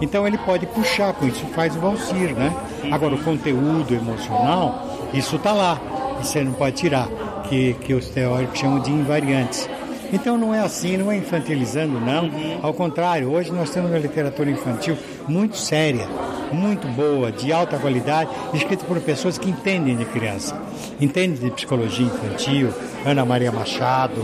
[0.04, 2.54] Então ele pode puxar, com isso faz o Valsir, né?
[2.92, 5.80] Agora o conteúdo emocional, isso está lá
[6.24, 7.08] você não pode tirar,
[7.50, 9.70] que, que os teóricos chamam de invariantes.
[10.12, 12.26] Então não é assim, não é infantilizando, não.
[12.26, 12.60] Uhum.
[12.62, 14.96] Ao contrário, hoje nós temos uma literatura infantil
[15.28, 16.08] muito séria,
[16.52, 20.56] muito boa, de alta qualidade, escrita por pessoas que entendem de criança,
[21.02, 22.70] entendem de psicologia infantil,
[23.06, 24.22] Ana Maria Machado,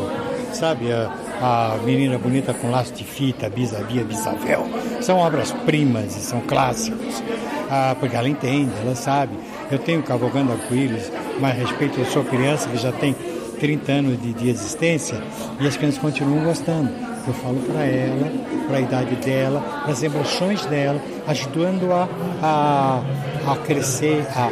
[0.53, 0.85] sabe,
[1.41, 4.67] a, Menina Bonita com Laço de Fita, Bisavia, Bisavel.
[5.01, 7.23] São obras-primas e são clássicos,
[7.69, 9.33] ah, porque ela entende, ela sabe.
[9.71, 13.15] Eu tenho Cavalgando Arco-Íris, mais respeito, eu sou criança que já tem
[13.59, 15.21] 30 anos de, de existência
[15.59, 16.89] e as crianças continuam gostando.
[17.27, 18.31] Eu falo para ela,
[18.67, 22.07] para a idade dela, para as emoções dela, ajudando a,
[22.41, 24.49] a, a crescer, a,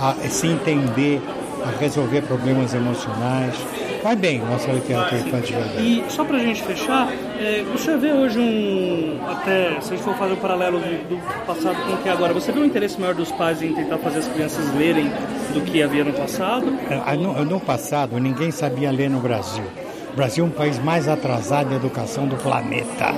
[0.00, 1.22] a, a se entender,
[1.64, 3.54] a resolver problemas emocionais.
[4.02, 5.58] Vai bem nossa literatura infantil.
[5.78, 9.18] E só para a gente fechar, é, você vê hoje um.
[9.28, 12.12] Até se a gente for fazer um paralelo do, do, passado com o que é
[12.12, 15.10] agora, você vê um interesse maior dos pais em tentar fazer as crianças lerem
[15.52, 16.66] do que havia no passado?
[16.88, 19.64] É, no, no passado, ninguém sabia ler no Brasil.
[20.12, 23.14] O Brasil é um país mais atrasado em educação do planeta.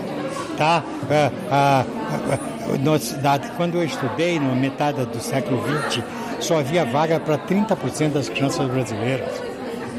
[0.56, 0.82] Tá?
[1.10, 1.84] Ah, ah,
[2.30, 6.02] ah, quando eu estudei, na metade do século XX,
[6.40, 9.49] só havia vaga para 30% das crianças brasileiras.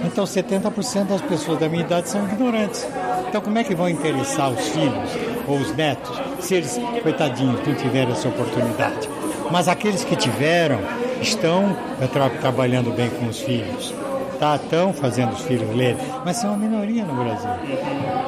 [0.04, 2.88] Então 70% das pessoas da minha idade são ignorantes.
[3.28, 5.10] Então como é que vão interessar os filhos
[5.48, 9.10] ou os netos se eles, coitadinhos, não tiveram essa oportunidade?
[9.52, 10.80] Mas aqueles que tiveram
[11.22, 13.94] estão eh, tra trabalhando bem com os filhos.
[14.40, 17.52] Tá, estão fazendo os filhos lerem, mas são uma minoria no Brasil.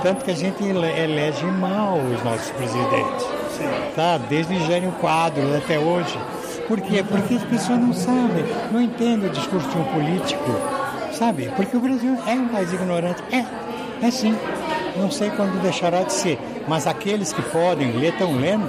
[0.04, 3.26] Tanto que a gente elege mal os nossos presidentes.
[3.96, 4.20] Tá?
[4.30, 6.16] Desde Gênio Quadros até hoje.
[6.68, 7.04] Por quê?
[7.04, 10.52] Porque as pessoas não sabem, não entendem o discurso de um político
[11.24, 11.50] sabe?
[11.56, 13.24] Porque o Brasil é um país ignorante.
[13.32, 14.34] É, é sim.
[14.98, 16.38] Não sei quando deixará de ser.
[16.68, 18.68] Mas aqueles que podem ler estão lendo.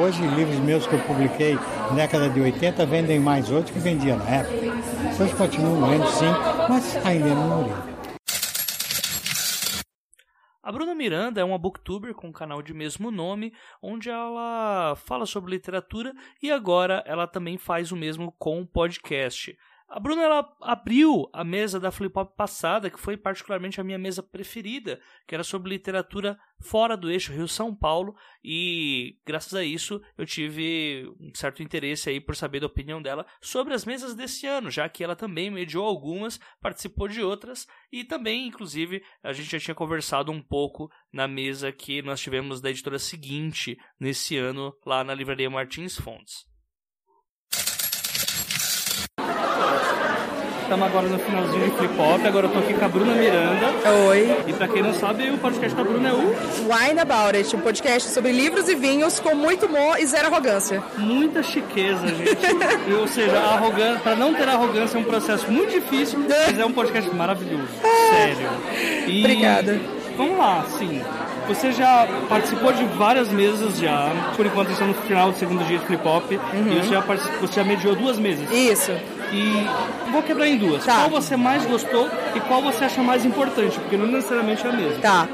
[0.00, 4.14] Hoje, livros meus que eu publiquei na década de 80 vendem mais hoje que vendia
[4.14, 4.54] na época.
[5.20, 6.30] Hoje continuam lendo sim,
[6.68, 7.90] mas ainda é minoria.
[10.62, 15.26] A Bruna Miranda é uma booktuber com um canal de mesmo nome, onde ela fala
[15.26, 19.56] sobre literatura e agora ela também faz o mesmo com o podcast.
[19.92, 23.98] A Bruna ela abriu a mesa da Flip Hop passada, que foi particularmente a minha
[23.98, 30.00] mesa preferida, que era sobre literatura fora do eixo Rio-São Paulo, e graças a isso
[30.16, 34.46] eu tive um certo interesse aí por saber da opinião dela sobre as mesas desse
[34.46, 39.50] ano, já que ela também mediou algumas, participou de outras, e também, inclusive, a gente
[39.50, 44.72] já tinha conversado um pouco na mesa que nós tivemos da editora seguinte nesse ano,
[44.86, 46.48] lá na Livraria Martins Fontes.
[50.70, 52.24] Estamos agora no finalzinho de Flip Hop.
[52.24, 53.90] Agora eu tô aqui com a Bruna Miranda.
[54.06, 54.36] Oi.
[54.46, 57.60] E pra quem não sabe, o podcast da Bruna é o Wine About It, um
[57.60, 60.80] podcast sobre livros e vinhos com muito humor e zero arrogância.
[60.96, 62.92] Muita chiqueza, gente.
[62.96, 66.72] Ou seja, arrogância, pra não ter arrogância é um processo muito difícil, mas é um
[66.72, 67.66] podcast maravilhoso.
[68.12, 68.48] Sério.
[69.08, 69.24] E...
[69.24, 69.80] Obrigada.
[70.16, 71.02] Vamos lá, sim.
[71.50, 74.12] Você já participou de várias mesas já.
[74.36, 76.30] Por enquanto estamos no final do segundo dia de Flip Hop.
[76.30, 76.38] Uhum.
[76.72, 77.00] E você já,
[77.40, 78.48] você já mediou duas mesas.
[78.52, 78.92] Isso.
[79.32, 79.66] E
[80.12, 80.84] vou quebrar em duas.
[80.84, 80.94] Tá.
[80.94, 83.80] Qual você mais gostou e qual você acha mais importante?
[83.80, 85.00] Porque não necessariamente é a mesma.
[85.00, 85.28] Tá.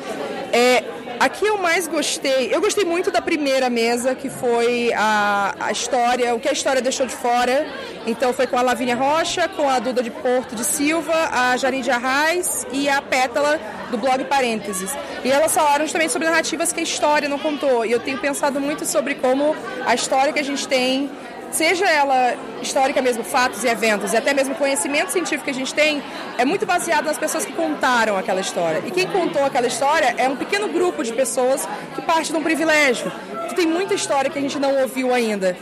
[0.55, 0.85] É,
[1.19, 6.35] Aqui eu mais gostei, eu gostei muito da primeira mesa, que foi a, a história,
[6.35, 7.67] o que a história deixou de fora.
[8.07, 11.91] Então foi com a Lavínia Rocha, com a Duda de Porto de Silva, a Janine
[11.91, 13.59] Arraes e a Pétala
[13.91, 14.91] do blog Parênteses.
[15.25, 17.85] E elas falaram também sobre narrativas que a história não contou.
[17.87, 21.11] E eu tenho pensado muito sobre como a história que a gente tem
[21.51, 25.73] seja ela histórica mesmo, fatos e eventos, e até mesmo conhecimento científico que a gente
[25.75, 26.03] tem,
[26.39, 28.83] é muito baseado nas pessoas que contaram aquela história.
[28.87, 32.43] E quem contou aquela história é um pequeno grupo de pessoas que parte de um
[32.43, 33.11] privilégio,
[33.49, 35.57] que tem muita história que a gente não ouviu ainda.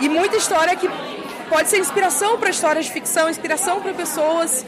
[0.00, 0.88] E muita história que
[1.48, 4.64] pode ser inspiração para histórias de ficção, inspiração para pessoas.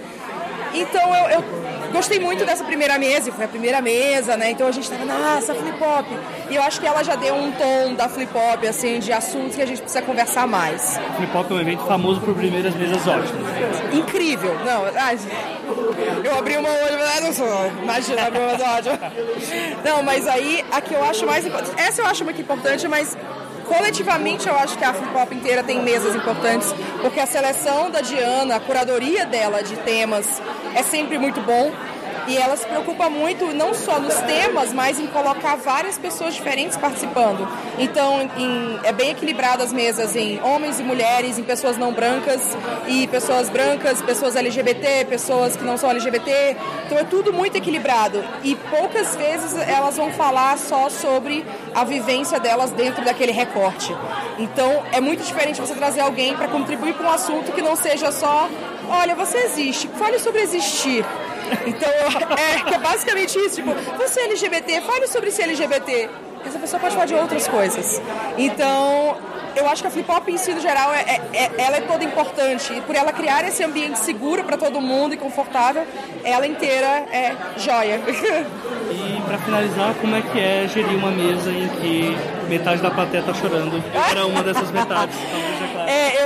[0.74, 1.63] Então eu, eu
[1.94, 4.50] Gostei muito dessa primeira mesa, foi a primeira mesa, né?
[4.50, 6.06] Então a gente tava, nossa, flip hop.
[6.50, 9.54] E eu acho que ela já deu um tom da flip hop, assim, de assuntos
[9.54, 10.98] que a gente precisa conversar mais.
[11.16, 13.46] Flip hop é um evento famoso por primeiras mesas ótimas.
[13.92, 14.56] Incrível.
[14.64, 14.86] Não,
[16.24, 17.46] eu abri uma olho não sou,
[17.82, 18.98] imagina, abri uma ótima.
[19.84, 23.16] Não, mas aí a que eu acho mais importante, essa eu acho muito importante, mas
[23.64, 28.56] coletivamente eu acho que a Hop inteira tem mesas importantes, porque a seleção da Diana,
[28.56, 30.40] a curadoria dela de temas
[30.74, 31.72] é sempre muito bom.
[32.26, 36.76] E ela se preocupa muito não só nos temas, mas em colocar várias pessoas diferentes
[36.76, 37.46] participando.
[37.78, 42.56] Então, em, é bem equilibrado as mesas em homens e mulheres, em pessoas não brancas
[42.86, 46.56] e pessoas brancas, pessoas LGBT, pessoas que não são LGBT.
[46.86, 48.24] Então é tudo muito equilibrado.
[48.42, 53.94] E poucas vezes elas vão falar só sobre a vivência delas dentro daquele recorte.
[54.38, 58.10] Então é muito diferente você trazer alguém para contribuir para um assunto que não seja
[58.10, 58.48] só,
[58.88, 61.04] olha, você existe, fale sobre existir.
[61.66, 61.90] Então,
[62.36, 63.56] é, é basicamente isso.
[63.56, 66.08] Tipo, você é LGBT, fale sobre ser LGBT.
[66.44, 68.02] Essa pessoa pode falar de outras coisas.
[68.36, 69.16] Então,
[69.56, 71.80] eu acho que a Flip Hop em si, no geral, é, é, é, ela é
[71.80, 72.72] toda importante.
[72.72, 75.86] E por ela criar esse ambiente seguro para todo mundo e confortável,
[76.24, 78.00] ela inteira é joia.
[78.90, 82.16] E para finalizar, como é que é gerir uma mesa em que
[82.48, 83.82] metade da plateia tá chorando?
[83.94, 85.16] Eu era uma dessas metades.
[85.16, 85.53] Então,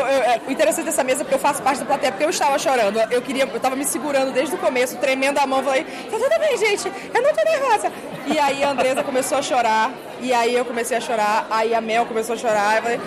[0.08, 2.30] eu, é, o interessante dessa mesa é porque eu faço parte da plateia, porque eu
[2.30, 2.98] estava chorando.
[3.10, 6.38] Eu queria, eu tava me segurando desde o começo, tremendo a mão, falei, tá tudo
[6.40, 7.92] bem, gente, eu não tô nervosa.
[8.26, 11.80] E aí a Andresa começou a chorar, e aí eu comecei a chorar, aí a
[11.80, 13.00] Mel começou a chorar, eu falei,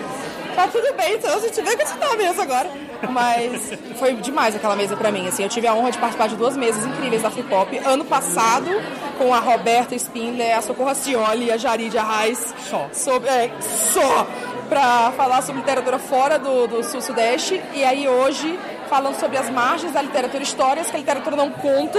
[0.54, 2.70] tá tudo bem, então a gente que tá mesa agora.
[3.10, 6.36] Mas foi demais aquela mesa pra mim, assim, eu tive a honra de participar de
[6.36, 7.68] duas mesas incríveis da Flip Hop.
[7.84, 8.70] Ano passado,
[9.18, 12.54] com a Roberta Spindler, a Socorro Cioli e a Jaride Arraes.
[12.70, 12.88] Só.
[12.92, 14.26] Sobre, é, só!
[14.68, 17.62] Pra falar sobre literatura fora do, do sul-sudeste.
[17.74, 21.98] E aí hoje, falando sobre as margens da literatura, histórias que a literatura não conta,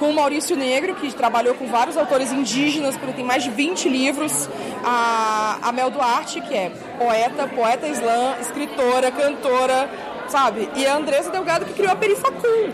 [0.00, 3.88] com o Maurício Negro, que trabalhou com vários autores indígenas, porque tem mais de 20
[3.88, 4.48] livros.
[4.82, 9.90] A, a Mel Duarte, que é poeta, poeta islã, escritora, cantora,
[10.30, 10.70] sabe?
[10.74, 12.72] E a Andressa Delgado que criou a Perifacum,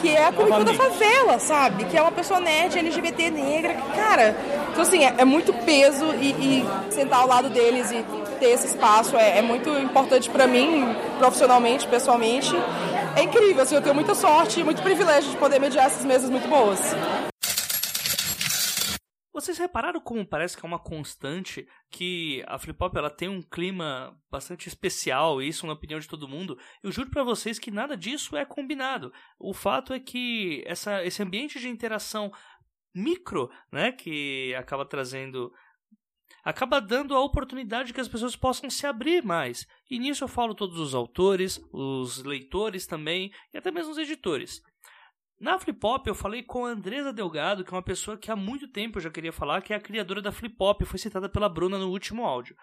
[0.00, 1.84] que é a Comic da favela, sabe?
[1.84, 4.36] Que é uma pessoa nerd, LGBT, negra, cara.
[4.70, 8.04] Então, assim, é, é muito peso e, e, sentar ao lado deles e
[8.38, 10.84] ter esse espaço é, é muito importante para mim,
[11.18, 12.54] profissionalmente, pessoalmente
[13.16, 16.30] é incrível, assim, eu tenho muita sorte e muito privilégio de poder mediar essas mesas
[16.30, 16.78] muito boas.
[19.32, 23.42] Vocês repararam como parece que é uma constante que a Flip Hop ela tem um
[23.42, 26.58] clima bastante especial, isso na opinião de todo mundo.
[26.82, 29.12] Eu juro para vocês que nada disso é combinado.
[29.38, 32.32] O fato é que essa, esse ambiente de interação
[32.94, 35.52] micro, né, que acaba trazendo
[36.44, 39.66] acaba dando a oportunidade que as pessoas possam se abrir mais.
[39.90, 44.62] E nisso eu falo todos os autores, os leitores também, e até mesmo os editores.
[45.40, 48.68] Na Flipop eu falei com a Andresa Delgado, que é uma pessoa que há muito
[48.68, 51.78] tempo eu já queria falar, que é a criadora da Flipop, foi citada pela Bruna
[51.78, 52.56] no último áudio.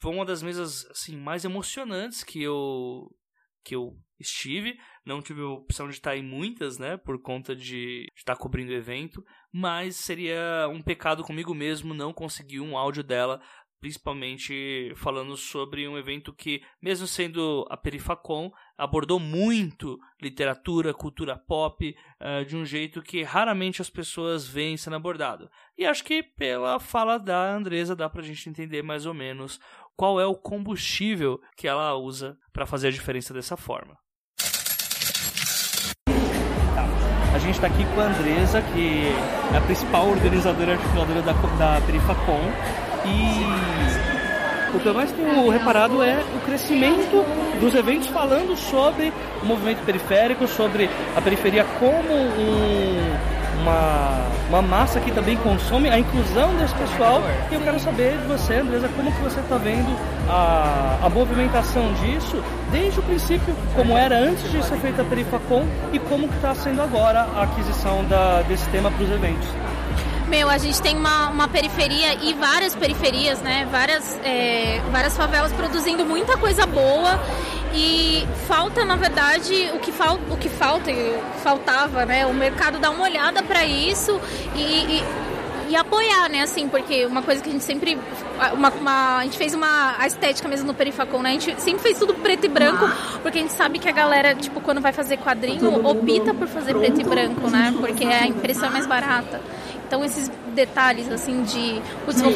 [0.00, 3.10] Foi uma das mesas assim mais emocionantes que eu
[3.64, 4.78] que eu estive.
[5.04, 6.96] Não tive a opção de estar em muitas, né?
[6.96, 9.22] Por conta de estar cobrindo o evento.
[9.52, 13.40] Mas seria um pecado comigo mesmo não conseguir um áudio dela.
[13.80, 21.94] Principalmente falando sobre um evento que, mesmo sendo a Perifacon, abordou muito literatura, cultura pop,
[22.20, 25.48] uh, de um jeito que raramente as pessoas veem sendo abordado.
[25.76, 29.60] E acho que pela fala da Andresa dá pra gente entender mais ou menos
[29.96, 33.96] qual é o combustível que ela usa para fazer a diferença dessa forma.
[37.34, 41.32] A gente está aqui com a Andresa, que é a principal organizadora e articuladora da,
[41.32, 42.40] da Perifacom.
[43.04, 47.24] E o que eu mais tenho reparado é o crescimento
[47.58, 53.16] dos eventos falando sobre o movimento periférico, sobre a periferia como um,
[53.60, 57.22] uma, uma massa que também consome a inclusão desse pessoal.
[57.50, 59.94] E eu quero saber de você, Andresa, como que você está vendo
[60.28, 65.64] a, a movimentação disso desde o princípio, como era antes de ser feita a Perifacom
[65.92, 69.48] e como que está sendo agora a aquisição da, desse tema para os eventos.
[70.28, 73.66] Meu, a gente tem uma, uma periferia e várias periferias, né?
[73.70, 77.18] Várias, é, várias favelas produzindo muita coisa boa
[77.74, 80.90] e falta, na verdade, o que, fal, o que falta,
[81.42, 82.26] faltava, né?
[82.26, 84.20] O mercado dar uma olhada para isso
[84.54, 85.04] e, e
[85.68, 87.98] e apoiar, né, assim, porque uma coisa que a gente sempre.
[88.54, 91.30] Uma, uma, a gente fez uma estética mesmo no Perifacon, né?
[91.30, 92.88] A gente sempre fez tudo preto e branco,
[93.22, 96.74] porque a gente sabe que a galera, tipo, quando vai fazer quadrinho, opta por fazer
[96.74, 97.74] preto e branco, né?
[97.78, 99.40] Porque a impressão é mais barata.
[99.88, 102.30] Então esses detalhes assim de putz, vou,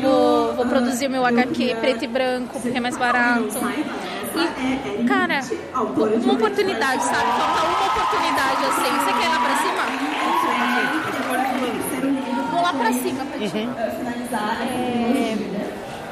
[0.00, 3.48] vou, vou produzir o meu HQ preto e branco porque é mais barato.
[5.00, 5.40] E, cara,
[5.74, 7.32] uma oportunidade, sabe?
[7.32, 8.90] Falta uma oportunidade assim.
[8.98, 9.82] Você quer ir lá pra cima?
[12.52, 13.68] Vou lá pra cima, Petit.
[14.62, 15.36] É,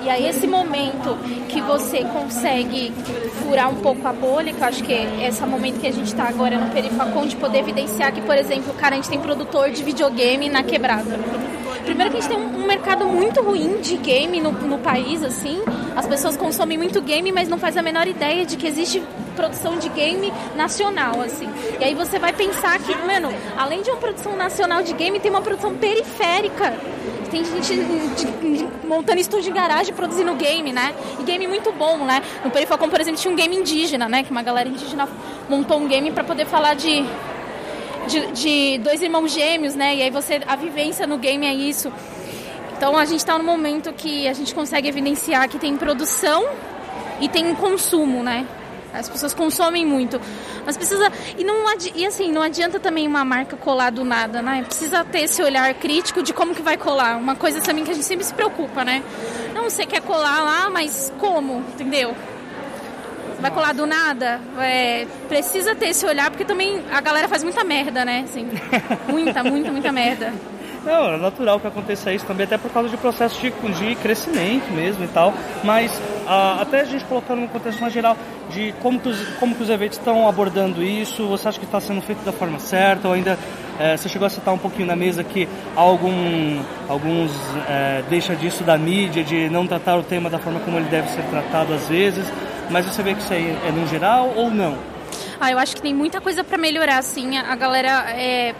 [0.05, 1.17] e aí esse momento
[1.49, 2.93] que você consegue
[3.43, 6.07] furar um pouco a bolha, que eu acho que é esse momento que a gente
[6.07, 9.71] está agora no Perifacon, de poder evidenciar que, por exemplo, cara, a gente tem produtor
[9.71, 11.19] de videogame na quebrada.
[11.85, 15.61] Primeiro que a gente tem um mercado muito ruim de game no, no país, assim.
[15.97, 19.03] As pessoas consomem muito game, mas não faz a menor ideia de que existe
[19.35, 21.49] produção de game nacional, assim.
[21.81, 25.31] E aí você vai pensar que, mano, além de uma produção nacional de game, tem
[25.31, 26.73] uma produção periférica
[27.33, 30.95] tem gente montando estúdio de garagem produzindo game, né?
[31.19, 32.23] E game muito bom, né?
[32.45, 34.23] No Perifacom, por exemplo, tinha um game indígena, né?
[34.23, 35.09] Que uma galera indígena
[35.49, 37.03] montou um game para poder falar de,
[38.07, 39.97] de, de, dois irmãos gêmeos, né?
[39.97, 41.91] E aí você a vivência no game é isso.
[42.77, 46.45] Então a gente está no momento que a gente consegue evidenciar que tem produção
[47.19, 48.47] e tem consumo, né?
[48.93, 50.21] As pessoas consomem muito.
[50.67, 51.11] Mas precisa.
[51.39, 51.93] E, não adi...
[51.95, 54.63] e assim, não adianta também uma marca colar do nada, né?
[54.67, 57.17] Precisa ter esse olhar crítico de como que vai colar.
[57.17, 59.03] Uma coisa também que a gente sempre se preocupa, né?
[59.55, 61.59] Não, você quer colar lá, mas como?
[61.59, 62.15] Entendeu?
[63.41, 64.41] Vai colar do nada?
[64.59, 68.25] É, precisa ter esse olhar, porque também a galera faz muita merda, né?
[68.25, 68.49] Assim,
[69.09, 70.33] muita, muita, muita merda.
[70.85, 74.71] Não, é natural que aconteça isso também, até por causa de processo de, de crescimento
[74.73, 75.33] mesmo e tal.
[75.63, 75.93] Mas
[76.27, 78.17] ah, até a gente colocando no contexto mais geral
[78.51, 81.81] de como que, os, como que os eventos estão abordando isso, você acha que está
[81.81, 83.39] sendo feito da forma certa ou ainda
[83.79, 87.31] é, você chegou a citar um pouquinho na mesa que algum, alguns
[87.69, 91.09] é, deixam disso da mídia, de não tratar o tema da forma como ele deve
[91.09, 92.27] ser tratado às vezes,
[92.71, 94.77] mas você vê que isso aí é no geral ou não?
[95.41, 97.37] Ah, eu acho que tem muita coisa para melhorar, assim.
[97.37, 98.55] A galera é,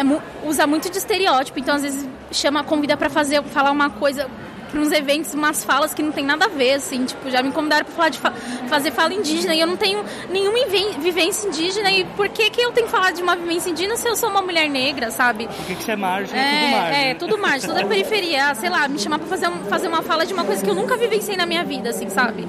[0.00, 4.28] é, usa muito de estereótipo, então às vezes chama, convida para fazer, falar uma coisa
[4.70, 7.50] para uns eventos, umas falas que não tem nada a ver, assim, tipo, já me
[7.50, 8.32] convidaram para falar de fa
[8.68, 10.58] fazer fala indígena e eu não tenho nenhuma
[11.00, 14.08] vivência indígena e por que que eu tenho que falar de uma vivência indígena se
[14.08, 15.48] eu sou uma mulher negra, sabe?
[15.48, 17.00] Por que que você é margem, é, tudo margem.
[17.00, 19.88] É, tudo margem, tudo é periferia, ah, sei lá, me chamar para fazer, um, fazer
[19.88, 22.46] uma fala de uma coisa que eu nunca vivenciei na minha vida, assim, sabe?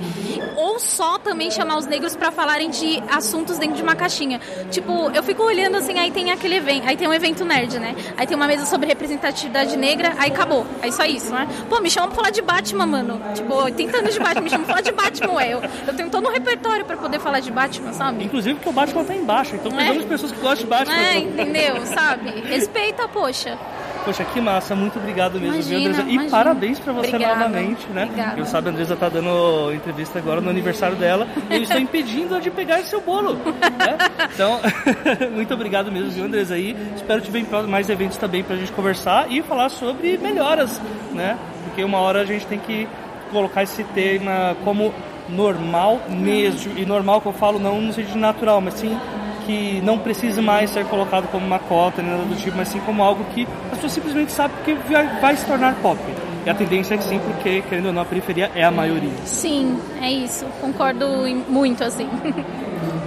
[0.56, 4.40] Ou só também chamar os negros para falarem de assuntos dentro de uma caixinha.
[4.70, 7.96] Tipo, eu fico olhando assim, aí tem aquele evento, aí tem um evento nerd, né?
[8.18, 10.66] Aí tem uma mesa sobre representatividade negra, aí acabou.
[10.82, 11.48] Aí só isso, né?
[11.70, 13.22] Pô, me chama pra falar de Batman, mano.
[13.34, 15.54] Tipo, 80 anos de Batman, me chama pra falar de Batman, ué.
[15.54, 18.26] Eu, eu tenho todo um repertório pra poder falar de Batman, sabe?
[18.26, 20.08] Inclusive porque o Batman tá embaixo, então precisamos é.
[20.08, 20.98] pessoas que gostam de Batman.
[20.98, 21.86] É, entendeu?
[21.86, 22.30] sabe?
[22.42, 23.58] Respeita, poxa.
[24.04, 26.02] Poxa, que massa, muito obrigado mesmo, imagina, viu, Andresa?
[26.02, 26.32] E imagina.
[26.32, 27.36] parabéns pra você Obrigada.
[27.36, 28.04] novamente, né?
[28.06, 28.40] Obrigada.
[28.40, 32.34] Eu sabe, a Andresa tá dando entrevista agora no aniversário dela e eu estou impedindo
[32.34, 33.34] ela de pegar esse seu bolo.
[33.36, 33.98] né?
[34.34, 34.60] Então,
[35.34, 36.56] muito obrigado mesmo, viu, Andresa?
[36.56, 40.82] aí espero te ver em mais eventos também pra gente conversar e falar sobre melhoras,
[41.14, 41.38] né?
[41.66, 42.88] Porque uma hora a gente tem que
[43.32, 44.94] colocar esse tema como
[45.30, 46.78] normal mesmo.
[46.78, 48.98] E normal que eu falo não no sentido natural, mas sim
[49.52, 52.80] que não precise mais ser colocado como uma cota, nem nada do tipo, mas sim
[52.86, 56.00] como algo que as pessoas simplesmente sabem que vai, vai se tornar pop.
[56.46, 59.12] E a tendência é que sim, porque, querendo ou não, a periferia é a maioria.
[59.26, 60.46] Sim, é isso.
[60.62, 61.06] Concordo
[61.50, 62.08] muito, assim.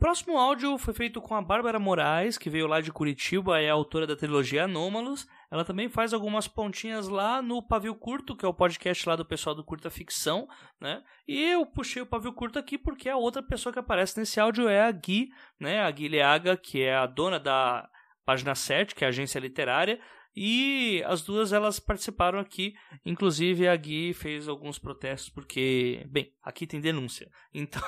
[0.00, 4.06] Próximo áudio foi feito com a Bárbara Moraes, que veio lá de Curitiba, é autora
[4.06, 5.28] da trilogia Anômalos.
[5.50, 9.26] Ela também faz algumas pontinhas lá no Pavio Curto, que é o podcast lá do
[9.26, 10.48] pessoal do Curta Ficção,
[10.80, 11.02] né?
[11.28, 14.70] E eu puxei o Pavio Curto aqui porque a outra pessoa que aparece nesse áudio
[14.70, 15.82] é a Gui, né?
[15.82, 17.86] A Gui Leaga, que é a dona da
[18.24, 20.00] Página 7, que é a agência literária.
[20.34, 26.66] E as duas elas participaram aqui, inclusive a Gui fez alguns protestos porque, bem, aqui
[26.66, 27.28] tem denúncia.
[27.52, 27.82] Então,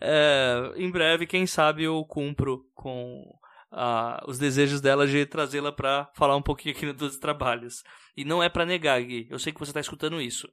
[0.00, 3.24] é, em breve, quem sabe eu cumpro com
[3.72, 7.82] ah, os desejos dela de trazê-la para falar um pouquinho aqui dos trabalhos.
[8.16, 9.26] E não é para negar, Gui.
[9.30, 10.48] Eu sei que você tá escutando isso.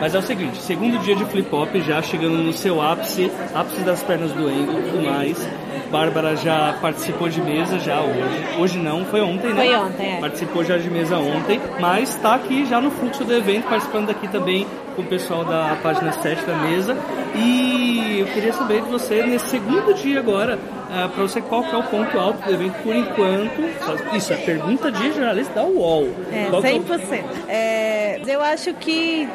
[0.00, 3.82] Mas é o seguinte, segundo dia de flip hop, já chegando no seu ápice, ápice
[3.84, 5.63] das pernas doendo e tudo mais.
[5.98, 8.58] Bárbara já participou de mesa já hoje.
[8.58, 9.64] Hoje não, foi ontem, né?
[9.64, 10.20] Foi ontem, é.
[10.20, 14.26] Participou já de mesa ontem, mas está aqui já no fluxo do evento, participando aqui
[14.26, 14.66] também
[14.96, 16.96] com o pessoal da página 7 da mesa.
[17.36, 21.72] E eu queria saber de você, nesse segundo dia agora, uh, para você qual que
[21.72, 24.16] é o ponto alto do evento por enquanto.
[24.16, 26.08] Isso é pergunta de jornalista da UOL.
[26.32, 27.24] É, Qual que é o- 100%.
[27.48, 29.28] É, eu acho que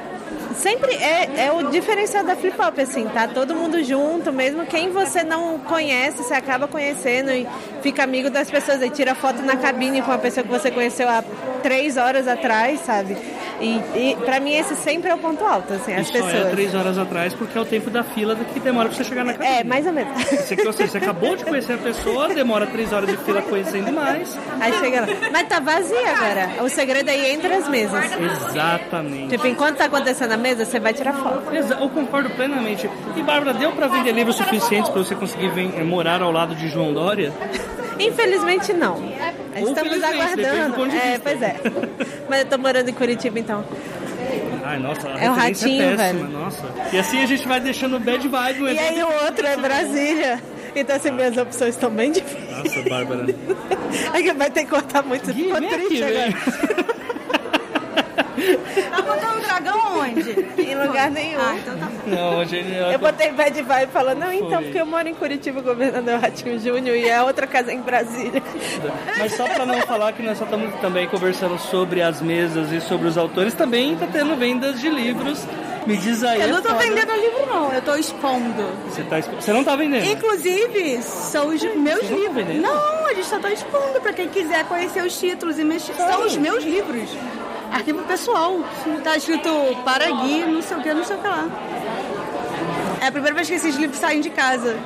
[0.56, 4.92] sempre é, é o diferencial da Flip Hop, assim, tá todo mundo junto, mesmo quem
[4.92, 7.48] você não conhece, você acaba conhecendo e
[7.82, 11.08] fica amigo das pessoas, aí tira foto na cabine com uma pessoa que você conheceu
[11.08, 11.24] há
[11.62, 13.18] três horas atrás, sabe?
[13.62, 16.34] E, e pra mim esse sempre é o ponto alto, assim, as só pessoas.
[16.34, 19.26] é três horas atrás, porque é o tempo da fila que demora pra você chegar
[19.26, 19.60] na cabine.
[19.60, 20.14] É, mais ou menos.
[20.24, 23.92] Você, ou seja, você acabou de conhecer a pessoa, demora três horas de fila conhecendo
[23.92, 24.38] mais.
[24.60, 25.08] Aí chega lá.
[25.32, 26.64] Mas tá vazia agora.
[26.64, 28.04] O segredo aí é entre as mesas.
[28.50, 29.30] Exatamente.
[29.30, 31.44] Tipo, enquanto tá acontecendo a mesa, você vai tirar foto.
[31.54, 32.90] Eu concordo plenamente.
[33.16, 36.68] E Bárbara, deu pra vender livros suficientes pra você conseguir eh, morar ao lado de
[36.70, 37.32] João Dória?
[38.00, 38.96] Infelizmente não.
[38.96, 40.96] Ou Estamos aguardando.
[40.96, 41.56] É, pois é.
[42.30, 43.64] Mas eu tô morando em Curitiba, então.
[44.64, 46.30] Ai, nossa, É o referência ratinho, é péssima, velho.
[46.30, 46.64] nossa.
[46.94, 48.64] E assim a gente vai deixando o bad vibe.
[48.74, 50.40] E aí o outro é Brasília.
[50.76, 52.58] Então, assim, minhas opções estão bem difíceis.
[52.64, 53.26] Nossa, Bárbara.
[54.14, 55.34] Aí que vai ter que cortar muito.
[55.34, 57.00] Ficou triste agora.
[58.90, 60.32] Tá botando um dragão onde?
[60.58, 61.40] Em lugar nenhum.
[61.40, 62.70] Ah, então tá Não, gente.
[62.92, 66.96] Eu botei bad vibe falando, não, então, porque eu moro em Curitiba, governador Ratinho Júnior,
[66.96, 68.42] e a outra casa é em Brasília.
[69.18, 72.82] Mas só pra não falar que nós só estamos também conversando sobre as mesas e
[72.82, 75.44] sobre os autores, também tá tendo vendas de livros.
[75.88, 76.42] Me diz aí.
[76.42, 76.80] Eu é não tô foda.
[76.84, 77.74] vendendo livro, não.
[77.74, 78.64] Eu tô expondo.
[78.90, 80.06] Você, tá, expo- você não tá vendendo?
[80.06, 82.36] Inclusive, são os meus Você não tá livros.
[82.36, 82.62] vendendo?
[82.62, 85.94] Não, a gente só tá expondo pra quem quiser conhecer os títulos e mexer.
[85.96, 87.10] São os meus livros.
[87.72, 88.60] Arquivo pessoal.
[89.04, 89.50] Tá escrito
[89.84, 91.48] para Gui, não sei o que, não sei o que lá.
[93.02, 94.78] É a primeira vez que esses livros saem de casa.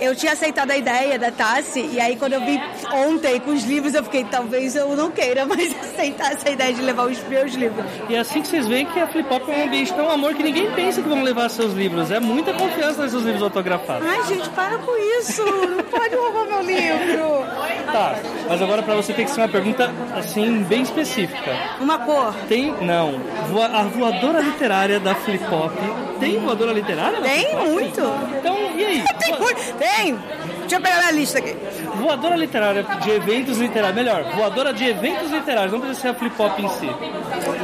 [0.00, 2.58] Eu tinha aceitado a ideia da Tassi, e aí quando eu vi
[2.90, 6.80] ontem com os livros, eu fiquei, talvez eu não queira mais aceitar essa ideia de
[6.80, 7.84] levar os meus livros.
[8.08, 10.34] E é assim que vocês veem que a Flip Hop é um ambiente tão amor
[10.34, 12.10] que ninguém pensa que vão levar seus livros.
[12.10, 14.08] É muita confiança nos seus livros autografados.
[14.08, 15.44] Ai, gente, para com isso!
[15.44, 17.44] Não pode roubar meu livro!
[17.92, 18.16] Tá,
[18.48, 21.52] mas agora pra você tem que ser uma pergunta assim bem específica.
[21.80, 22.34] Uma cor.
[22.48, 25.72] Tem, não, voa- a voadora literária da Flip Hop.
[26.20, 27.18] Tem voadora literária?
[27.20, 27.68] na Tem Flip Hop?
[27.68, 28.00] muito.
[28.38, 29.04] Então, e aí?
[29.18, 29.74] Tem muito.
[29.78, 30.18] Tem!
[30.60, 31.56] Deixa eu pegar minha lista aqui.
[31.96, 33.96] Voadora literária de eventos literários.
[33.96, 36.88] Melhor, voadora de eventos literários, não precisa ser a Flip Hop em si.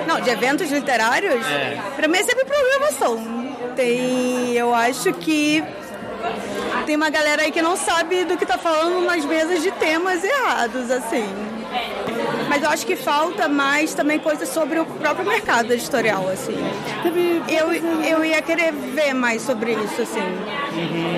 [0.09, 1.79] Não, de eventos literários, É.
[1.95, 3.19] pra mim é sempre programação.
[3.77, 5.63] Tem, eu acho que
[6.87, 10.23] tem uma galera aí que não sabe do que tá falando nas mesas de temas
[10.23, 11.27] errados, assim.
[12.49, 16.57] Mas eu acho que falta mais também coisas sobre o próprio mercado editorial, assim.
[17.49, 20.23] Eu, eu ia querer ver mais sobre isso, assim.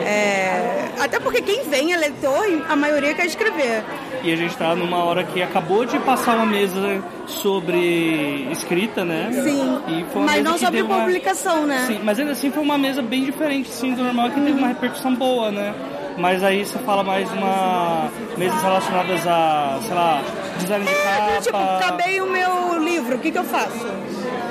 [0.07, 3.85] É, até porque quem vem é leitor, a maioria quer escrever.
[4.23, 9.31] E a gente tá numa hora que acabou de passar uma mesa sobre escrita, né?
[9.33, 9.81] Sim.
[10.25, 11.85] Mas não sobre uma- publicação, né?
[11.87, 14.69] Sim, mas ainda assim foi uma mesa bem diferente, sim, do normal, que teve uma
[14.69, 15.75] repercussão boa, né?
[16.17, 20.21] Mas aí você fala mais uma mesas relacionadas a, sei lá,
[20.59, 21.41] design de capa.
[21.43, 23.87] Tipo, acabei o meu livro, o que, que eu faço?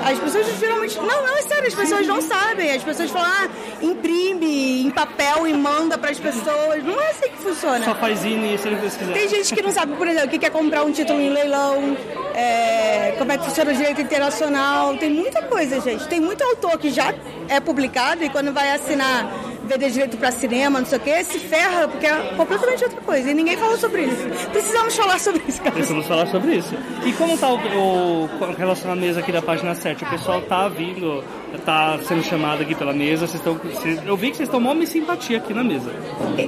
[0.04, 0.96] As pessoas geralmente.
[0.96, 2.70] Não, não, é sério, as pessoas não sabem.
[2.70, 3.48] As pessoas falam, ah,
[3.82, 6.84] imprime em papel e manda para as pessoas.
[6.84, 7.84] Não é assim que funciona.
[7.84, 9.14] Só faz zine se eles quiserem.
[9.14, 11.30] Tem gente que não sabe, por exemplo, o que que é comprar um título em
[11.30, 11.96] leilão,
[12.34, 14.96] é, como é que funciona o direito internacional.
[14.96, 16.06] Tem muita coisa, gente.
[16.08, 17.14] Tem muito autor que já
[17.48, 19.26] é publicado e quando vai assinar
[19.68, 23.30] vender direito para cinema, não sei o quê, se ferra, porque é completamente outra coisa.
[23.30, 24.48] E ninguém fala sobre isso.
[24.50, 25.72] Precisamos falar sobre isso, cara.
[25.72, 26.74] Precisamos falar sobre isso.
[27.04, 30.02] E como tá o, o mesa aqui da página 7?
[30.02, 31.22] O pessoal tá vindo,
[31.64, 33.26] tá sendo chamado aqui pela mesa.
[33.26, 35.90] Vocês estão, vocês- eu vi que vocês estão mó simpatia aqui na mesa.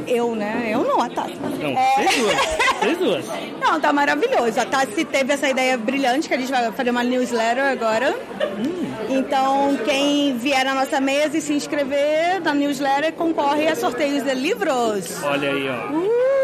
[0.07, 0.71] Eu, né?
[0.73, 1.37] Eu não, a Tati.
[1.61, 1.95] Não, É.
[1.97, 2.37] vocês duas.
[2.81, 3.25] Vocês duas.
[3.61, 4.59] Não, tá maravilhoso.
[4.59, 8.17] A Tassi teve essa ideia brilhante que a gente vai fazer uma newsletter agora.
[9.09, 14.35] Então, quem vier na nossa mesa e se inscrever na newsletter concorre a sorteios de
[14.35, 15.23] livros.
[15.23, 15.93] Olha aí, ó.
[15.97, 16.40] Uh!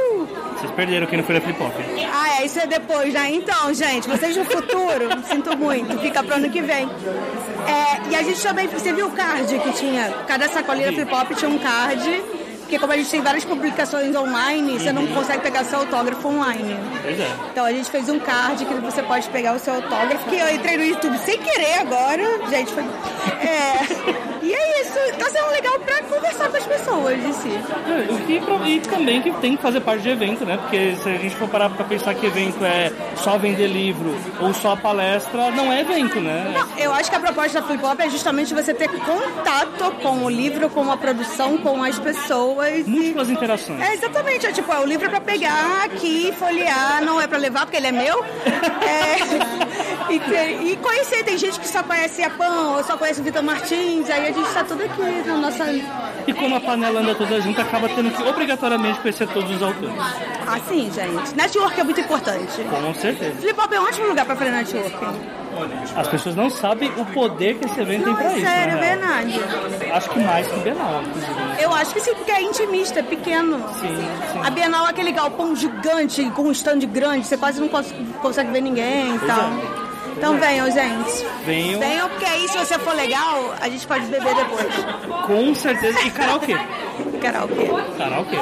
[0.57, 1.75] Vocês perderam quem não foi na Flip Hop.
[2.13, 3.31] Ah, é, isso é depois, né?
[3.31, 6.89] Então, gente, vocês no futuro, sinto muito, fica pro ano que vem.
[7.67, 10.11] É, e a gente também, você viu o card que tinha?
[10.27, 10.97] Cada sacolinha Vi.
[10.97, 12.23] flip hop tinha um card,
[12.67, 16.77] porque como a gente tem várias publicações online, você não consegue pegar seu autógrafo online.
[17.01, 17.31] Pois é.
[17.53, 20.53] Então a gente fez um card que você pode pegar o seu autógrafo, que eu
[20.53, 22.83] entrei no YouTube sem querer agora, gente, foi...
[22.83, 24.27] É...
[24.43, 27.51] E é isso, tá sendo legal pra conversar com as pessoas em si.
[27.51, 30.57] É, pro- e também que tem que fazer parte de evento, né?
[30.57, 34.55] Porque se a gente for parar pra pensar que evento é só vender livro ou
[34.55, 36.55] só palestra, não é evento, né?
[36.57, 40.25] Não, eu acho que a proposta da Flip Hop é justamente você ter contato com
[40.25, 42.56] o livro, com a produção, com as pessoas.
[42.87, 43.81] Múltiplas interações.
[43.81, 44.47] É, exatamente.
[44.47, 47.89] É tipo, é o livro pra pegar aqui, folhear, não é pra levar porque ele
[47.89, 48.25] é meu.
[48.87, 52.31] É, E, ter- e conhecer, tem gente que só conhece a
[52.77, 55.65] ou só conhece o Vitor Martins, aí a gente tá tudo aqui na nossa.
[56.27, 59.95] E como a panela anda toda junta, acaba tendo que obrigatoriamente conhecer todos os autores.
[60.47, 61.35] Assim, gente.
[61.35, 62.63] Network é muito importante.
[62.71, 63.35] Com certeza.
[63.41, 65.46] Flip Hop é um ótimo lugar pra fazer networking.
[65.97, 68.47] As pessoas não sabem o poder que esse evento tem Não, pra é isso.
[68.47, 68.99] sério, na é real.
[68.99, 69.41] verdade.
[69.93, 71.33] Acho que mais que o Bienal, inclusive.
[71.63, 73.65] Eu acho que sim, porque é intimista, é pequeno.
[74.45, 78.51] A Bienal é aquele galpão gigante, com um stand grande, você quase não cons- consegue
[78.51, 79.41] ver ninguém e tal.
[79.41, 79.87] é.
[80.19, 81.27] Então venham, gente.
[81.45, 81.79] Venham.
[81.79, 84.67] Venham, porque aí se você for legal, a gente pode beber depois.
[85.27, 86.01] Com certeza.
[86.01, 86.57] E karaokê.
[87.17, 87.69] Karaokê.
[87.99, 88.37] Karaokê.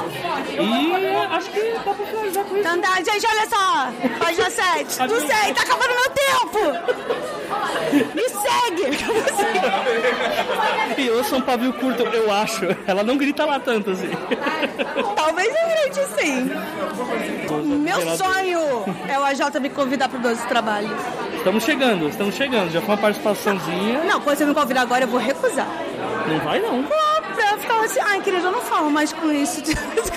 [0.61, 2.61] E acho que dá pra finalizar com isso.
[2.61, 3.89] Então tá, gente, olha só.
[4.19, 4.99] Página 7.
[5.01, 6.59] Não sei, tá acabando meu tempo.
[8.15, 8.85] Me segue.
[10.99, 12.65] E eu sou um pavio curto, eu acho.
[12.87, 14.11] Ela não grita lá tanto assim.
[15.17, 16.51] Talvez eu grite sim.
[17.79, 20.91] Meu sonho é o AJ me convidar pro 12 Trabalho.
[21.37, 22.71] Estamos chegando, estamos chegando.
[22.71, 24.05] Já foi uma participaçãozinha.
[24.05, 25.69] Não, quando você me convidar agora, eu vou recusar.
[26.27, 26.83] Não vai não.
[26.83, 27.14] Não,
[27.65, 29.63] pra ficar assim, ai, querido, eu não falo mais com isso.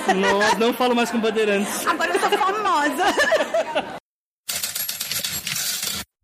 [0.08, 1.86] Não, não falo mais com bandeirantes.
[1.86, 3.04] Agora eu sou famosa.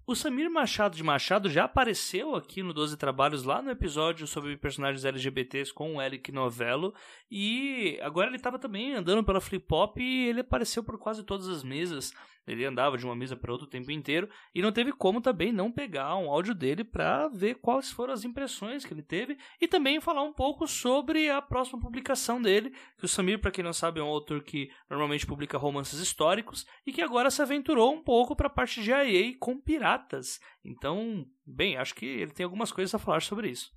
[0.07, 4.55] O Samir Machado de Machado já apareceu aqui no 12 Trabalhos, lá no episódio sobre
[4.55, 6.93] personagens LGBTs com o Eric Novello.
[7.29, 11.49] E agora ele estava também andando pela Flip Pop e ele apareceu por quase todas
[11.49, 12.13] as mesas.
[12.45, 15.51] Ele andava de uma mesa para outra o tempo inteiro e não teve como também
[15.51, 19.67] não pegar um áudio dele para ver quais foram as impressões que ele teve e
[19.67, 22.73] também falar um pouco sobre a próxima publicação dele.
[22.97, 26.65] Que o Samir, para quem não sabe, é um autor que normalmente publica romances históricos
[26.85, 30.39] e que agora se aventurou um pouco para a parte de IA com piratas.
[30.63, 33.71] Então, bem, acho que ele tem algumas coisas a falar sobre isso.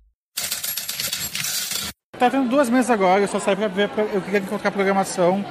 [2.17, 5.45] Tá tendo duas mesas agora, eu só saí pra ver, eu queria encontrar programação,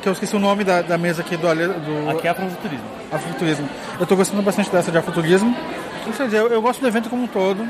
[0.00, 1.46] que eu esqueci o nome da, da mesa aqui do...
[1.48, 2.84] Do Aqui é Afrofuturismo.
[3.10, 3.68] Afrofuturismo.
[3.98, 5.54] Eu tô gostando bastante dessa de Afrofuturismo.
[6.06, 7.66] Dizer, eu, eu gosto do evento como um todo.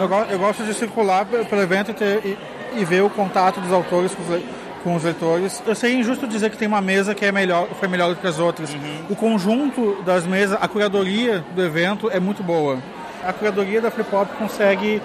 [0.00, 2.38] Eu, go- eu gosto de circular pe- pelo evento e, ter- e-
[2.80, 4.42] e ver o contato dos autores com os,
[4.84, 5.62] com os leitores.
[5.66, 8.26] Eu sei injusto dizer que tem uma mesa que é melhor, foi melhor do que
[8.26, 8.74] as outras.
[9.10, 12.78] O conjunto das mesas, a curadoria do evento é muito boa.
[13.26, 15.02] A curadoria da Flip Hop consegue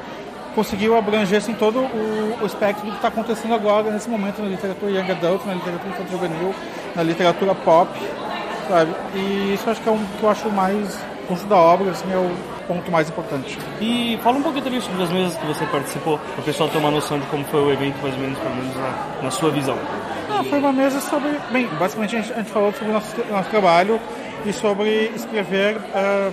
[0.56, 4.50] conseguiu abranger assim, todo o, o espectro do que está acontecendo agora, nesse momento, na
[4.50, 6.56] literatura young adult, na literatura infantil juvenil,
[6.96, 7.90] na literatura pop,
[8.68, 8.94] sabe?
[9.16, 12.12] E isso acho que é um que eu acho mais, o conjunto da obra, assim,
[12.12, 12.32] é o
[12.68, 13.58] ponto mais importante.
[13.82, 16.78] E fala um pouquinho também sobre as mesas que você participou, para o pessoal ter
[16.78, 19.50] uma noção de como foi o evento, mais ou menos, pelo menos na, na sua
[19.50, 19.78] visão.
[20.30, 23.16] Ah, foi uma mesa sobre, bem, basicamente a gente, a gente falou sobre o nosso,
[23.30, 24.00] nosso trabalho
[24.46, 26.32] e sobre escrever ah,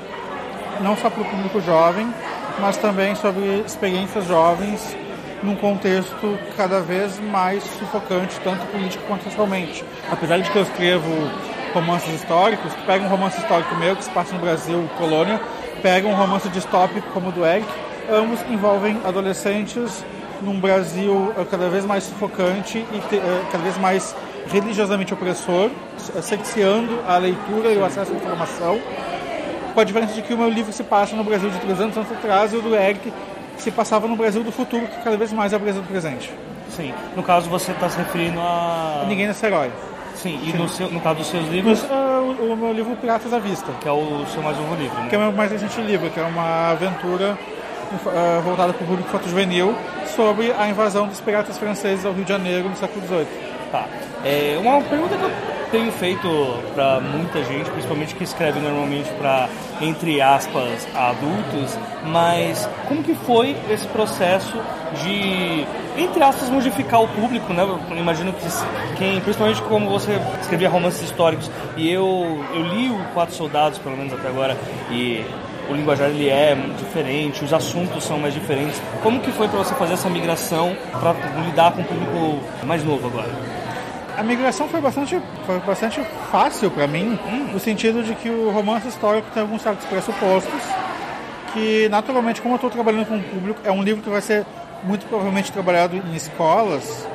[0.82, 2.12] não só para o público jovem,
[2.60, 4.96] mas também sobre experiências jovens
[5.42, 9.84] num contexto cada vez mais sufocante, tanto político quanto socialmente.
[10.10, 11.10] Apesar de que eu escrevo
[11.74, 15.40] romances históricos, pega um romance histórico meu que se passa no Brasil, colônia,
[15.82, 17.68] pega um romance distópico como o do Eric,
[18.10, 20.04] ambos envolvem adolescentes
[20.40, 24.14] num Brasil eh, cada vez mais sufocante e eh, cada vez mais
[24.50, 25.70] religiosamente opressor,
[26.14, 28.80] eh, cerceando a leitura e o acesso à informação
[29.76, 32.10] com a diferença de que o meu livro se passa no Brasil de 300 anos
[32.10, 33.12] atrás e o do Eric
[33.58, 36.32] se passava no Brasil do futuro, que cada vez mais é o Brasil do presente.
[36.70, 36.94] Sim.
[37.14, 39.04] No caso, você está se referindo a...
[39.06, 39.70] Ninguém nesse herói.
[40.14, 41.84] Sim, e no, seu, no caso dos seus livros...
[41.90, 43.70] Ah, o, o meu livro Piratas à Vista.
[43.82, 45.08] Que é o seu mais novo livro, né?
[45.10, 47.38] Que é o meu mais recente livro, que é uma aventura
[48.06, 49.76] ah, voltada para o público foto-juvenil
[50.16, 53.26] sobre a invasão dos piratas franceses ao Rio de Janeiro no século XVIII.
[53.70, 53.84] Tá.
[54.24, 56.28] É uma pergunta que eu tenho feito
[56.74, 59.48] para muita gente, principalmente que escreve normalmente para
[59.80, 64.56] entre aspas adultos, mas como que foi esse processo
[65.02, 65.66] de
[65.98, 67.62] entre aspas modificar o público, né?
[67.62, 68.46] Eu imagino que
[68.96, 73.96] quem, principalmente como você escrevia romances históricos e eu eu li o Quatro Soldados pelo
[73.96, 74.56] menos até agora
[74.90, 75.24] e
[75.68, 78.80] o linguajar ele é diferente, os assuntos são mais diferentes.
[79.02, 81.12] Como que foi para você fazer essa migração para
[81.44, 83.55] lidar com o público mais novo agora?
[84.16, 86.00] A migração foi bastante, foi bastante
[86.30, 87.18] fácil para mim,
[87.52, 90.62] no sentido de que o romance histórico tem alguns certos pressupostos,
[91.52, 94.46] que naturalmente, como eu estou trabalhando com o público, é um livro que vai ser
[94.82, 97.06] muito provavelmente trabalhado em escolas.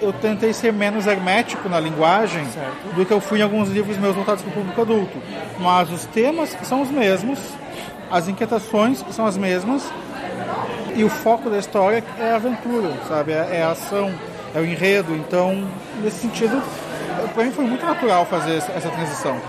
[0.00, 2.44] Eu tentei ser menos hermético na linguagem
[2.94, 5.18] do que eu fui em alguns livros meus voltados para o público adulto.
[5.58, 7.38] Mas os temas são os mesmos,
[8.10, 9.90] as inquietações são as mesmas,
[10.94, 13.32] e o foco da história é a aventura, sabe?
[13.32, 14.12] É é a ação,
[14.54, 15.14] é o enredo.
[15.14, 15.66] Então,
[16.02, 16.62] nesse sentido,
[17.34, 19.40] para mim foi muito natural fazer essa transição.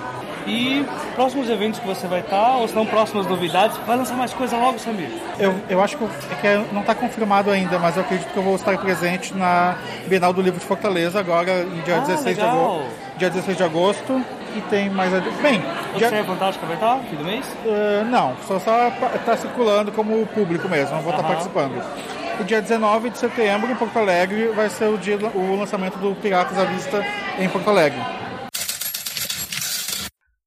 [0.45, 0.85] E
[1.15, 4.57] próximos eventos que você vai estar, ou se não próximas novidades, vai lançar mais coisa
[4.57, 5.09] logo, Samir?
[5.39, 8.43] Eu, eu acho que, é que não está confirmado ainda, mas eu acredito que eu
[8.43, 9.77] vou estar presente na
[10.07, 12.85] Bienal do Livro de Fortaleza agora, em dia, Ah, 16, de agosto,
[13.17, 14.21] dia 16 de agosto.
[14.55, 15.11] E tem mais.
[15.41, 15.63] Bem,
[15.95, 16.09] Dia...
[16.09, 17.45] Você é Fantástica vai estar, fim do mês?
[17.65, 18.91] Uh, não, só está
[19.25, 21.81] tá circulando como público mesmo, não vou estar participando.
[22.39, 26.15] O dia 19 de setembro, em Porto Alegre, vai ser o, dia, o lançamento do
[26.15, 27.03] Piratas à Vista
[27.39, 27.99] em Porto Alegre.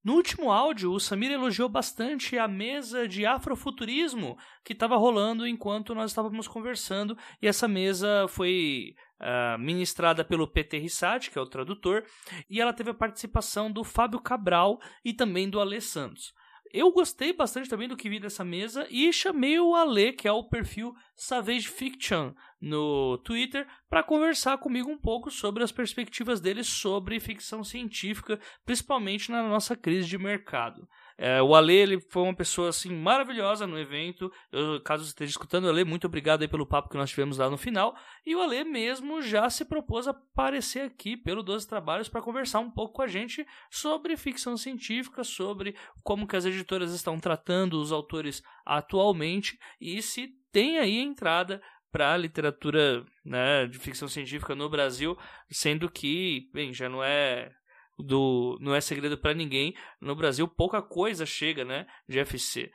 [0.04, 5.94] No último áudio, o Samir elogiou bastante a mesa de afrofuturismo que estava rolando enquanto
[5.94, 11.46] nós estávamos conversando, e essa mesa foi uh, ministrada pelo Peter Rissati, que é o
[11.46, 12.04] tradutor,
[12.50, 16.32] e ela teve a participação do Fábio Cabral e também do Alê Santos.
[16.76, 20.32] Eu gostei bastante também do que vi dessa mesa e chamei o Ale, que é
[20.32, 26.62] o perfil Savage Fiction no Twitter, para conversar comigo um pouco sobre as perspectivas dele
[26.62, 30.86] sobre ficção científica, principalmente na nossa crise de mercado.
[31.18, 34.30] É, o Ale ele foi uma pessoa assim maravilhosa no evento.
[34.52, 37.48] Eu, caso você esteja escutando Ale, muito obrigado aí pelo papo que nós tivemos lá
[37.48, 37.96] no final.
[38.24, 42.60] E o Ale mesmo já se propôs a aparecer aqui pelo 12 Trabalhos para conversar
[42.60, 47.80] um pouco com a gente sobre ficção científica, sobre como que as editoras estão tratando
[47.80, 54.54] os autores atualmente e se tem aí entrada para a literatura né, de ficção científica
[54.54, 55.16] no Brasil,
[55.50, 57.50] sendo que, bem, já não é
[57.98, 59.74] do não é segredo para ninguém.
[60.00, 62.70] No Brasil pouca coisa chega, né, de FC.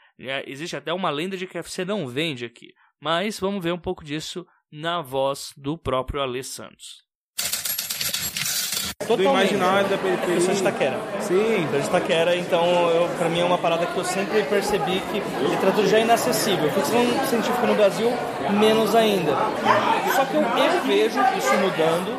[0.45, 2.73] Existe até uma lenda de que a FC não vende aqui.
[2.99, 7.03] Mas vamos ver um pouco disso na voz do próprio Alê Santos.
[8.99, 9.49] Totalmente.
[9.49, 10.35] Do imaginário da periferia.
[10.35, 10.99] Eu sou de Taquera.
[11.19, 11.67] Sim.
[11.71, 15.19] Sou de Taquera, então eu, pra mim é uma parada que eu sempre percebi que
[15.49, 16.71] literatura já é inacessível.
[16.71, 18.09] Ficção científica no Brasil,
[18.59, 19.31] menos ainda.
[20.15, 22.17] Só que eu, eu vejo isso mudando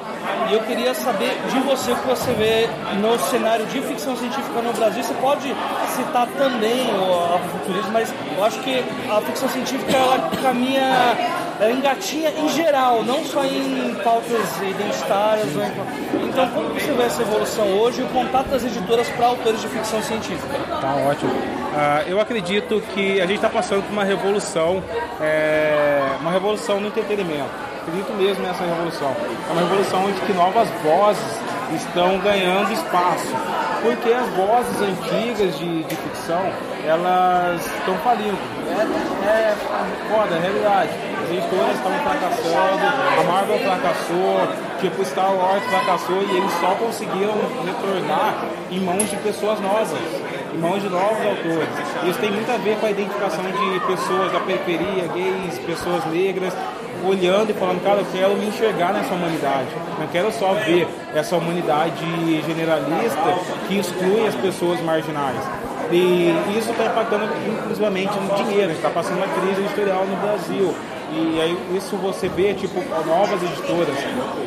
[0.50, 2.68] e eu queria saber de você o que você vê
[3.00, 5.02] no cenário de ficção científica no Brasil.
[5.02, 5.54] Você pode
[5.96, 11.16] citar também o afrofuturismo, mas eu acho que a ficção científica ela caminha
[11.70, 15.48] engatinha em geral, não só em pautas identitárias.
[16.28, 19.68] Então, como você vê essa evolução hoje e o contato das editoras para autores de
[19.68, 20.58] ficção científica?
[20.80, 21.32] Tá ótimo.
[21.32, 24.82] Uh, eu acredito que a gente está passando por uma revolução,
[25.20, 27.50] é, uma revolução no entretenimento.
[27.82, 29.10] Acredito mesmo nessa revolução.
[29.10, 31.38] É uma revolução onde que novas vozes
[31.74, 33.26] estão ganhando espaço.
[33.82, 36.42] Porque as vozes antigas de, de ficção,
[36.86, 38.38] elas estão falindo.
[39.26, 39.56] É, é
[40.08, 42.86] foda, é realidade editoras estavam fracassando,
[43.20, 44.48] a Marvel fracassou,
[44.80, 49.88] tipo Star Wars fracassou e eles só conseguiram retornar em mãos de pessoas novas,
[50.54, 51.68] em mãos de novos autores.
[52.04, 56.52] Isso tem muito a ver com a identificação de pessoas da periferia, gays, pessoas negras,
[57.04, 59.68] olhando e falando, cara, eu quero me enxergar nessa humanidade.
[59.98, 62.04] Não quero só ver essa humanidade
[62.46, 63.38] generalista
[63.68, 65.40] que exclui as pessoas marginais.
[65.90, 68.64] E isso está impactando inclusivamente no dinheiro.
[68.64, 70.74] A gente está passando uma crise editorial no Brasil.
[71.14, 73.94] E aí isso você vê, tipo, novas editoras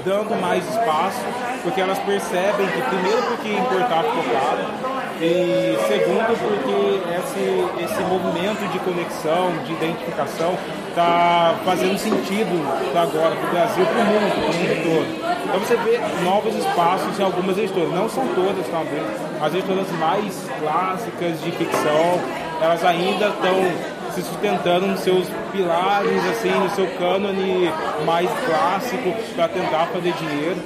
[0.04, 1.22] dando mais espaço,
[1.62, 8.68] porque elas percebem que primeiro porque importar ficou caro, e segundo porque esse, esse movimento
[8.72, 10.58] de conexão, de identificação,
[10.90, 12.66] está fazendo sentido
[12.98, 15.36] agora para o Brasil, para o mundo, para o mundo todo.
[15.46, 19.04] Então você vê novos espaços em algumas editoras, não são todas talvez,
[19.40, 22.20] as editoras mais clássicas de ficção,
[22.60, 27.70] elas ainda estão se sustentando nos seus pilares, assim, no seu cânone
[28.06, 30.58] mais clássico para tentar fazer dinheiro.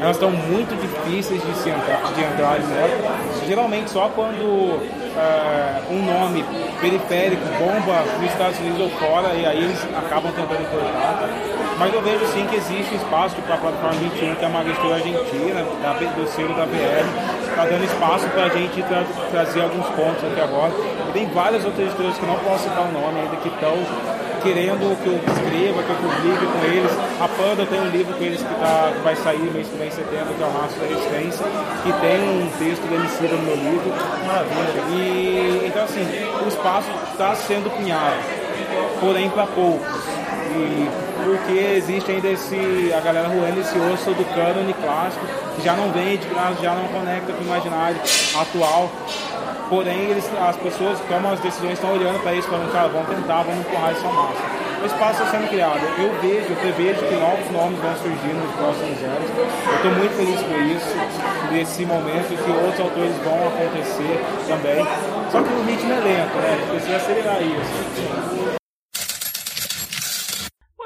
[0.00, 3.16] Elas estão muito difíceis de, se entrar, de entrar nela.
[3.46, 6.44] Geralmente só quando uh, um nome
[6.80, 11.28] periférico bomba nos Estados Unidos ou fora e aí eles acabam tentando importar.
[11.78, 14.94] Mas eu vejo sim que existe espaço para a plataforma 21, que é uma gestora
[14.96, 19.86] argentina, da, do selo da BR, está dando espaço para a gente tra trazer alguns
[19.88, 20.72] pontos aqui agora.
[21.08, 23.74] E tem várias outras editoras que não posso citar o nome ainda, que estão
[24.42, 26.92] querendo que eu escreva, que eu publique com eles.
[27.20, 29.88] A Panda tem um livro com eles que, tá, que vai sair mês que vem
[29.88, 31.46] em setembro, que é o Raço da Resistência,
[31.82, 33.92] que tem um texto do Emicida no meu livro.
[34.26, 34.82] Maravilha.
[34.96, 36.06] E, então, assim,
[36.44, 38.16] o espaço está sendo cunhado,
[39.00, 39.86] porém para poucos.
[40.56, 45.24] E porque existe ainda esse, a galera ruendo esse osso do cânone clássico,
[45.56, 46.26] que já não vende,
[46.62, 48.00] já não conecta com o imaginário
[48.34, 48.90] atual.
[49.68, 53.08] Porém, eles, as pessoas que tomam as decisões estão olhando para isso, falando, cara, vamos
[53.08, 54.60] tentar, vamos empurrar essa massa.
[54.82, 55.80] O espaço está sendo criado.
[55.98, 59.30] Eu vejo, eu prevejo que novos nomes vão surgir nos próximos anos.
[59.38, 64.84] Eu estou muito feliz com isso, nesse momento que outros autores vão acontecer também.
[65.30, 66.52] Só que o ritmo é lento, né?
[66.52, 68.59] A gente precisa acelerar isso.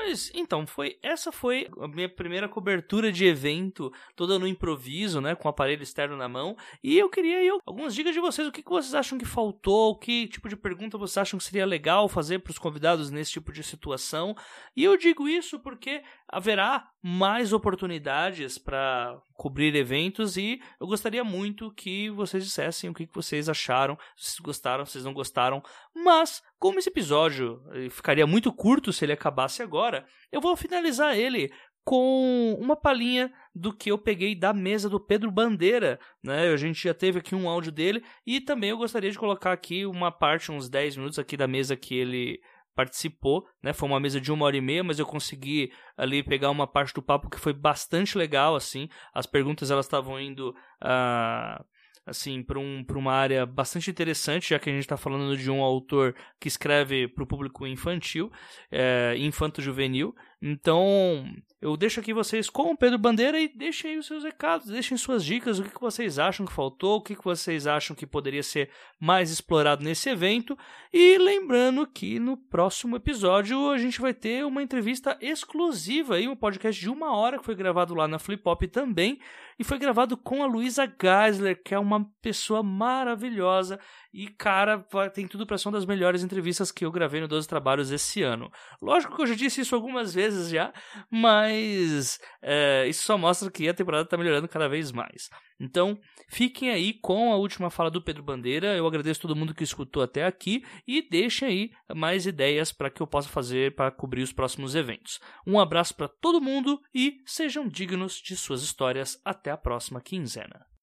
[0.06, 5.34] Mas então, foi essa foi a minha primeira cobertura de evento, toda no improviso, né,
[5.34, 6.54] com o aparelho externo na mão.
[6.82, 9.96] E eu queria eu, algumas dicas de vocês, o que, que vocês acham que faltou,
[9.98, 13.50] que tipo de pergunta vocês acham que seria legal fazer para os convidados nesse tipo
[13.50, 14.36] de situação.
[14.76, 21.70] E eu digo isso porque haverá mais oportunidades para cobrir eventos e eu gostaria muito
[21.72, 25.62] que vocês dissessem o que vocês acharam, se gostaram, se vocês não gostaram.
[25.94, 31.16] Mas, como esse episódio eh, ficaria muito curto se ele acabasse agora, eu vou finalizar
[31.16, 31.52] ele
[31.84, 36.48] com uma palhinha do que eu peguei da mesa do Pedro Bandeira, né?
[36.48, 39.84] A gente já teve aqui um áudio dele e também eu gostaria de colocar aqui
[39.84, 42.40] uma parte, uns 10 minutos aqui da mesa que ele
[42.74, 43.72] participou, né?
[43.72, 46.94] Foi uma mesa de uma hora e meia, mas eu consegui ali pegar uma parte
[46.94, 48.88] do papo que foi bastante legal, assim.
[49.14, 51.64] As perguntas elas estavam indo uh,
[52.06, 55.62] assim para um, uma área bastante interessante, já que a gente está falando de um
[55.62, 58.30] autor que escreve para o público infantil,
[58.70, 60.14] é, infanto-juvenil.
[60.46, 61.24] Então,
[61.58, 64.94] eu deixo aqui vocês com o Pedro Bandeira e deixem aí os seus recados, deixem
[64.94, 68.42] suas dicas, o que, vocês acham que faltou, o que, que vocês acham que poderia
[68.42, 68.68] ser
[69.00, 70.54] mais explorado nesse evento.
[70.92, 76.36] E lembrando que no próximo episódio a gente vai ter uma entrevista exclusiva aí, um
[76.36, 79.18] podcast de uma hora que foi gravado lá na Flip Pop também,
[79.58, 83.80] e foi gravado com a Luísa Geisler, que é uma pessoa maravilhosa
[84.14, 84.78] e, cara,
[85.12, 88.22] tem tudo para ser uma das melhores entrevistas que eu gravei no 12 Trabalhos esse
[88.22, 88.48] ano.
[88.80, 90.72] Lógico que eu já disse isso algumas vezes já,
[91.10, 95.28] mas é, isso só mostra que a temporada tá melhorando cada vez mais.
[95.58, 95.98] Então,
[96.28, 98.76] fiquem aí com a última fala do Pedro Bandeira.
[98.76, 103.02] Eu agradeço todo mundo que escutou até aqui e deixem aí mais ideias para que
[103.02, 105.18] eu possa fazer para cobrir os próximos eventos.
[105.44, 109.20] Um abraço para todo mundo e sejam dignos de suas histórias.
[109.24, 110.73] Até a próxima quinzena.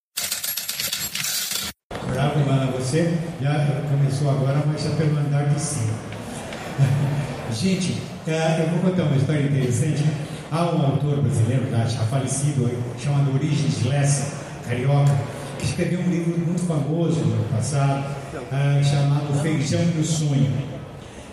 [2.14, 5.94] Bravo, mano, você já começou agora, mas já pelo andar de cima.
[7.54, 10.04] Gente, é, eu vou contar uma história interessante.
[10.52, 14.34] Há um autor brasileiro, já, já falecido, chamado Origens Lessa,
[14.68, 15.16] carioca,
[15.58, 18.04] que escreveu um livro muito famoso no ano passado,
[18.36, 20.52] uh, chamado Feijão do Sonho.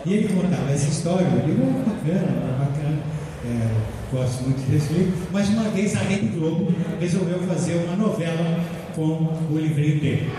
[0.06, 2.98] E ele contava essa história, um livro bacana, bacana,
[3.44, 3.68] é,
[4.12, 8.64] gosto muito desse livro, mas uma vez a Rede Globo resolveu fazer uma novela
[8.94, 10.32] com o livrinho dele.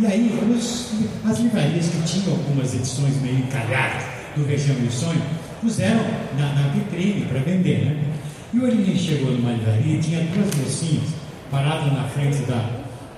[0.00, 0.92] E aí, os,
[1.28, 4.04] as livrarias que tinham algumas edições meio encalhadas
[4.36, 5.20] do Região do Sonho,
[5.60, 6.00] puseram
[6.38, 8.04] na, na vitrine para vender, né?
[8.54, 11.08] E o Orininho chegou numa livraria e tinha duas mocinhas
[11.50, 12.64] paradas na frente da,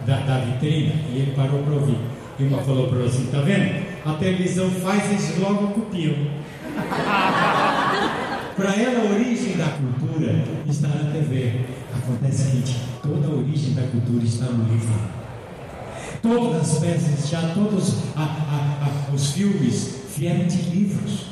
[0.07, 1.99] da, da vitrine e ele parou para ouvir.
[2.39, 3.85] E uma falou para assim, tá vendo?
[4.07, 6.15] A televisão faz, eles logo copiam.
[8.57, 11.61] para ela, a origem da cultura está na TV.
[11.95, 15.20] Acontece o seguinte, toda a origem da cultura está no livro.
[16.23, 21.27] Todas as peças, já todos a, a, a, os filmes vieram de livros.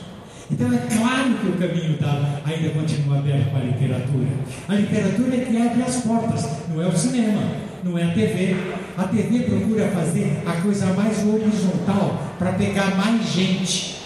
[0.50, 4.28] Então é claro que o caminho tá, ainda continua aberto para a literatura.
[4.66, 7.42] A literatura é que abre as portas, não é o cinema,
[7.84, 8.56] não é a TV.
[8.96, 13.98] A TV procura fazer a coisa mais horizontal para pegar mais gente.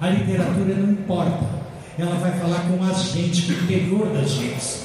[0.00, 1.60] A literatura não importa.
[1.98, 4.80] Ela vai falar com as gente, com o interior das gente.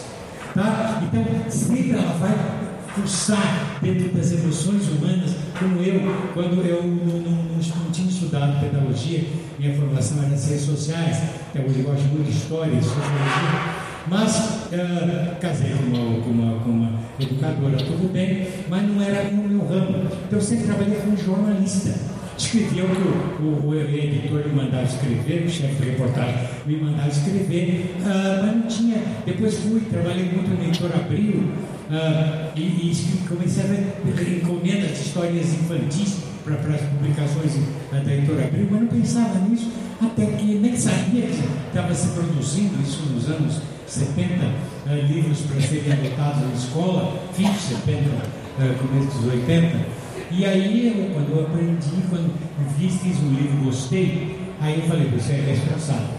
[0.54, 1.02] Tá?
[1.04, 2.65] Então, sempre ela vai
[2.96, 6.02] pulsar dentro das emoções humanas, como eu,
[6.34, 9.24] quando eu não, não, não tinha estudado pedagogia,
[9.60, 11.18] minha formação era em ciências sociais,
[11.50, 14.36] até hoje eu gosto muito de história e sociologia, mas
[14.72, 19.44] uh, casei com uma, com, uma, com uma, educadora, tudo bem, mas não era no
[19.48, 20.08] meu ramo.
[20.28, 22.15] Então eu sempre trabalhei como jornalista.
[22.38, 23.02] Escrevia o que
[23.42, 28.46] o, o, o, editor me mandava escrever, o chefe de reportagem me mandava escrever, uh,
[28.46, 28.98] mas não tinha.
[29.26, 31.44] Depois fui, trabalhei muito no editor Abril,
[31.86, 37.54] Uh, e, e, comecei a ver encomendas de histórias infantis para as publicações
[37.92, 39.72] da editora Abril, mas não pensava nisso,
[40.02, 44.50] até que nem sabia que estava se produzindo isso nos anos 70, uh,
[44.88, 50.05] ah, livros para serem adotados na escola, fim de 70, uh, começo dos 80.
[50.38, 52.30] E aí, eu, quando eu aprendi, quando
[52.78, 56.10] vi, fiz um livro, gostei, aí eu falei, você é responsável.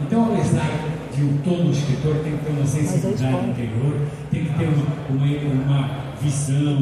[0.00, 0.70] Então, apesar
[1.12, 4.00] que o, todo escritor tem que ter uma sensibilidade interior,
[4.30, 5.90] tem que ter uma, uma, uma
[6.22, 6.78] visão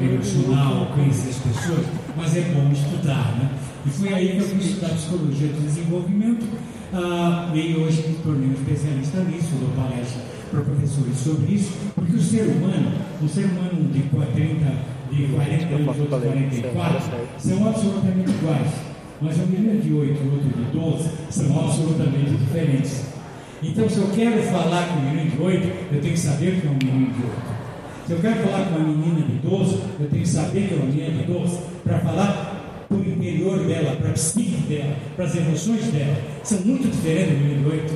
[0.00, 1.86] emocional, conhecer as pessoas,
[2.16, 3.50] mas é bom estudar, né?
[3.84, 6.46] E foi aí que eu fui estudar psicologia do desenvolvimento
[6.94, 12.16] ah, e hoje me tornei um especialista nisso, dou palestra para professores sobre isso, porque
[12.16, 12.90] o ser humano,
[13.22, 17.02] o ser humano de 30, de 40 anos, outro 44,
[17.38, 18.68] são absolutamente iguais.
[19.20, 23.04] Mas um menino de 8 e outro de 12 são absolutamente diferentes.
[23.62, 26.66] Então, se eu quero falar com um menino de 8, eu tenho que saber que
[26.66, 27.32] é um menino de 8.
[28.06, 30.76] Se eu quero falar com uma menina de 12, eu tenho que saber que é
[30.76, 35.24] uma menina de 12, para falar para o interior dela, para a psique dela, para
[35.24, 36.16] as emoções dela.
[36.42, 37.94] São muito diferentes do menino de 8.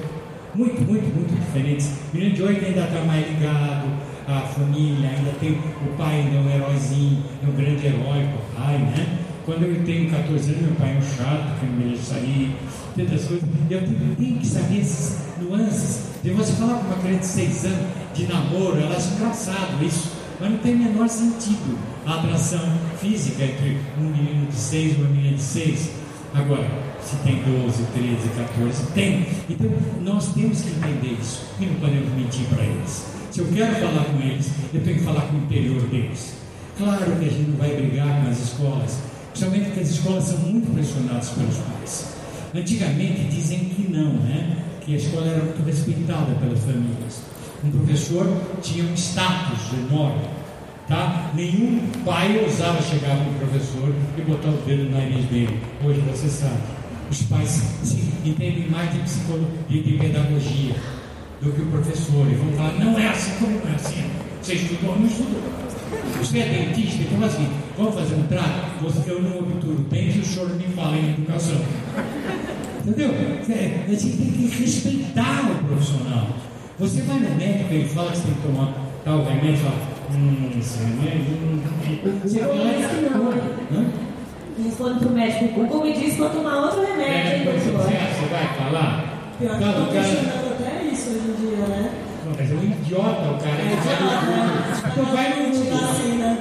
[0.55, 1.87] Muito, muito, muito diferentes.
[2.13, 6.37] O menino de 8 ainda está mais ligado à família, ainda tem o pai ainda
[6.37, 9.19] é um heróizinho, é um grande herói, o pai, né?
[9.45, 12.57] Quando eu tenho 14 anos, meu pai é um chato, que não me deixa sair,
[12.97, 13.49] tantas coisas.
[13.71, 13.81] Eu
[14.17, 16.13] tenho que saber essas nuances.
[16.23, 20.13] De você falar com uma criança de 6 anos de namoro, ela acha engraçado isso,
[20.41, 22.61] mas não tem o menor sentido a atração
[23.01, 25.91] física entre um menino de 6 e uma menina de 6.
[26.35, 26.69] Agora,
[27.01, 29.27] se tem 12, 13, 14, tem.
[29.51, 29.71] Então,
[30.03, 33.22] nós temos que entender isso e não podemos mentir para eles.
[33.33, 36.35] Se eu quero falar com eles, eu tenho que falar com o interior deles.
[36.77, 38.99] Claro que a gente não vai brigar com as escolas,
[39.31, 42.15] principalmente porque as escolas são muito pressionadas pelos pais.
[42.55, 44.59] Antigamente dizem que não, né?
[44.83, 47.23] Que a escola era muito respeitada pelas famílias.
[47.65, 48.27] Um professor
[48.61, 49.61] tinha um status
[49.91, 50.29] enorme,
[50.87, 51.31] tá?
[51.35, 55.59] Nenhum pai ousava chegar para o professor e botar o dedo no nariz dele.
[55.83, 56.61] Hoje você sabe,
[57.11, 60.75] os pais se entendem mais de psicologia, de pedagogia
[61.43, 64.05] do que o professor e vão falar, não é assim como não é assim.
[64.43, 65.41] Você estudou, não estudou.
[66.19, 68.83] Você é dentista, então assim, vamos fazer um trato?
[68.83, 71.57] Você, eu não obturo o dente e o senhor me fala em educação.
[72.85, 73.11] Entendeu?
[73.11, 76.27] É, a gente tem que respeitar o profissional.
[76.79, 78.73] Você vai no médico e fala que você tem que tomar
[79.05, 79.75] tal remédio, fala,
[80.13, 81.61] hum, esse remédio, hum,
[82.25, 84.63] você vai lá e?
[84.65, 87.13] Responde pro médico, o Google me disse para tomar outro remédio.
[87.13, 89.35] É, hein, você, você vai falar?
[89.39, 91.91] Pior que estão o cara- questionando até isso hoje em dia, né?
[92.25, 93.77] Não, mas é um idiota o cara, no
[94.27, 94.93] Google.
[94.93, 95.81] Então vai no Google.
[95.81, 96.39] Vacina.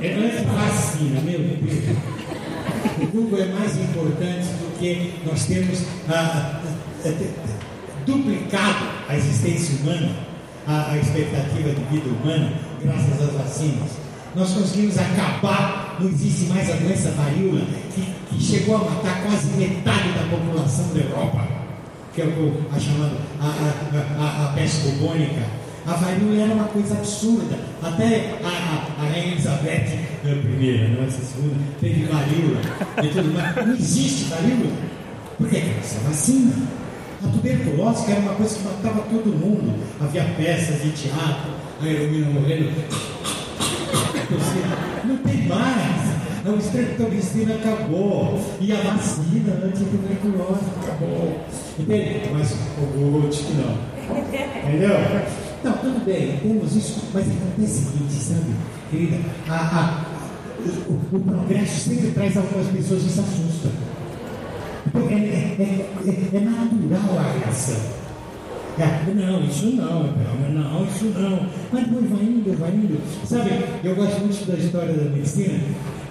[0.00, 1.96] É de vacina, meu Deus.
[3.00, 6.60] O Google é mais importante do que nós temos ah,
[8.06, 10.10] duplicado a existência humana,
[10.66, 13.90] a, a expectativa de vida humana, graças às vacinas.
[14.34, 17.60] Nós conseguimos acabar, não existe mais a doença varíola,
[17.94, 21.46] que, que chegou a matar quase metade da população da Europa,
[22.14, 25.61] que é o a chamada a, a, a, a peste bubônica.
[25.84, 27.58] A varíola era uma coisa absurda.
[27.82, 32.60] Até a, a, a Rainha Elizabeth I, não essa segunda, teve varíola
[33.02, 33.66] e tudo mais.
[33.66, 34.70] Não existe varíola.
[35.38, 35.60] Por quê?
[35.60, 36.52] Porque essa vacina.
[37.24, 39.78] A tuberculose, que era uma coisa que matava todo mundo.
[40.00, 42.70] Havia peças de teatro, a heroína morrendo.
[45.04, 46.12] Não tem mais.
[46.44, 48.40] O estreptomicina acabou.
[48.60, 51.40] E a vacina anti-tuberculose acabou.
[51.78, 52.28] Entende?
[52.32, 53.78] Mas o que não.
[54.68, 54.96] Entendeu?
[55.64, 58.52] Não, tudo bem, temos isso, mas acontece o seguinte, sabe,
[58.90, 59.18] querida?
[59.48, 60.04] A, a,
[60.88, 63.70] o, o progresso sempre traz algumas pessoas que se assustam.
[64.88, 68.02] Então, é, é, é, é natural a reação.
[68.76, 70.02] É, não, isso não,
[70.52, 71.46] não, isso não.
[71.70, 73.00] Mas depois vai indo, vai indo.
[73.24, 73.50] Sabe,
[73.84, 75.60] eu gosto muito da história da medicina.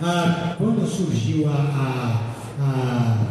[0.01, 3.27] Ah, quando surgiu a, a, a,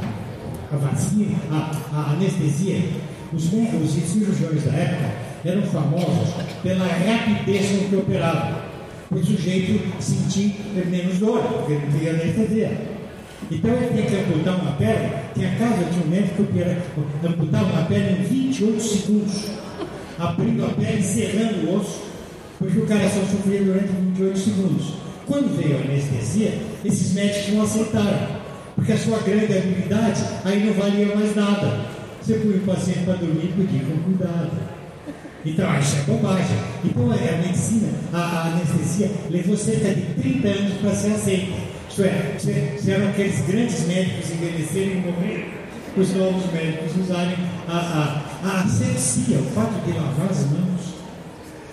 [0.70, 2.90] a vacina, a, a anestesia,
[3.32, 8.70] os, os cirurgiões da época eram famosos pela rapidez com que operavam.
[9.08, 12.70] Para o sujeito sentir menos dor, porque ele não queria anestesia.
[13.50, 15.10] Então ele tem que amputar uma perna.
[15.34, 19.50] Tinha casa de um médico que amputava uma perna em 28 segundos,
[20.18, 22.02] abrindo a perna e cerrando o osso,
[22.58, 24.94] porque o cara só sofria durante 28 segundos.
[25.26, 28.28] Quando veio a anestesia, esses médicos não aceitaram,
[28.76, 31.86] porque a sua grande habilidade aí não valia mais nada.
[32.22, 34.79] Você põe o paciente para dormir, podia com cuidado.
[35.44, 36.56] Então, isso é bobagem.
[36.84, 41.52] Então, a medicina, a, anestesia, levou cerca de 30 anos para ser aceita.
[41.88, 45.44] Isto é, se- se eram aqueles grandes médicos envelhecerem e morrerem,
[45.96, 47.36] os novos médicos usarem
[47.66, 47.72] a,
[48.44, 50.80] a, a asepsia, o fato de lavar as mãos.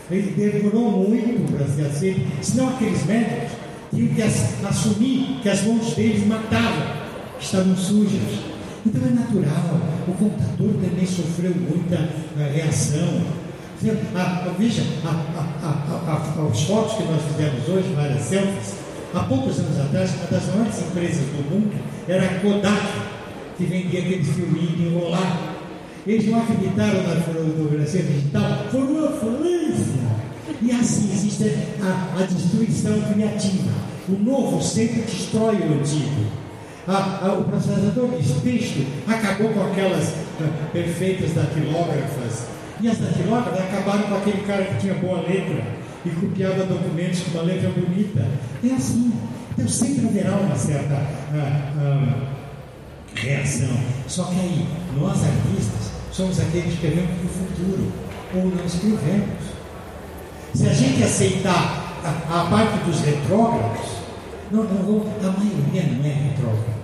[0.09, 3.51] Ele demorou muito para ser aceito, senão aqueles médicos
[3.93, 6.87] tinham que as- assumir que as mãos deles matavam,
[7.37, 8.21] que estavam sujas.
[8.85, 11.95] Então é natural, o computador também sofreu muita
[12.39, 13.21] eh, reação.
[13.81, 17.93] Veja, a- a- Veja, a- a- a- a- a- as fotos que nós fizemos hoje,
[17.95, 18.73] várias selfies,
[19.13, 21.73] há poucos anos atrás, uma das maiores empresas do mundo
[22.07, 22.87] era a Kodak,
[23.57, 25.37] que vendia aqueles filminhos de enrolar.
[26.07, 30.07] Eles não acreditaram na fotografia digital, foram uma falência.
[30.61, 33.71] E assim existe a, a destruição criativa.
[34.09, 36.25] O novo sempre destrói o antigo.
[36.87, 42.47] O processador de texto acabou com aquelas ah, perfeitas datilógrafas.
[42.79, 45.63] E as datilógrafas acabaram com aquele cara que tinha boa letra
[46.05, 48.25] e copiava documentos com uma letra bonita.
[48.63, 49.11] É assim.
[49.53, 50.93] Então sempre haverá uma certa
[51.33, 52.37] ah, ah,
[53.15, 53.75] reação.
[54.07, 57.91] Só que aí, nós artistas somos aqueles que para o futuro,
[58.35, 59.57] ou não escrevemos.
[60.53, 63.97] Se a gente aceitar a, a parte dos retrógrados,
[64.51, 66.77] não, não, a maioria não é retrógrada.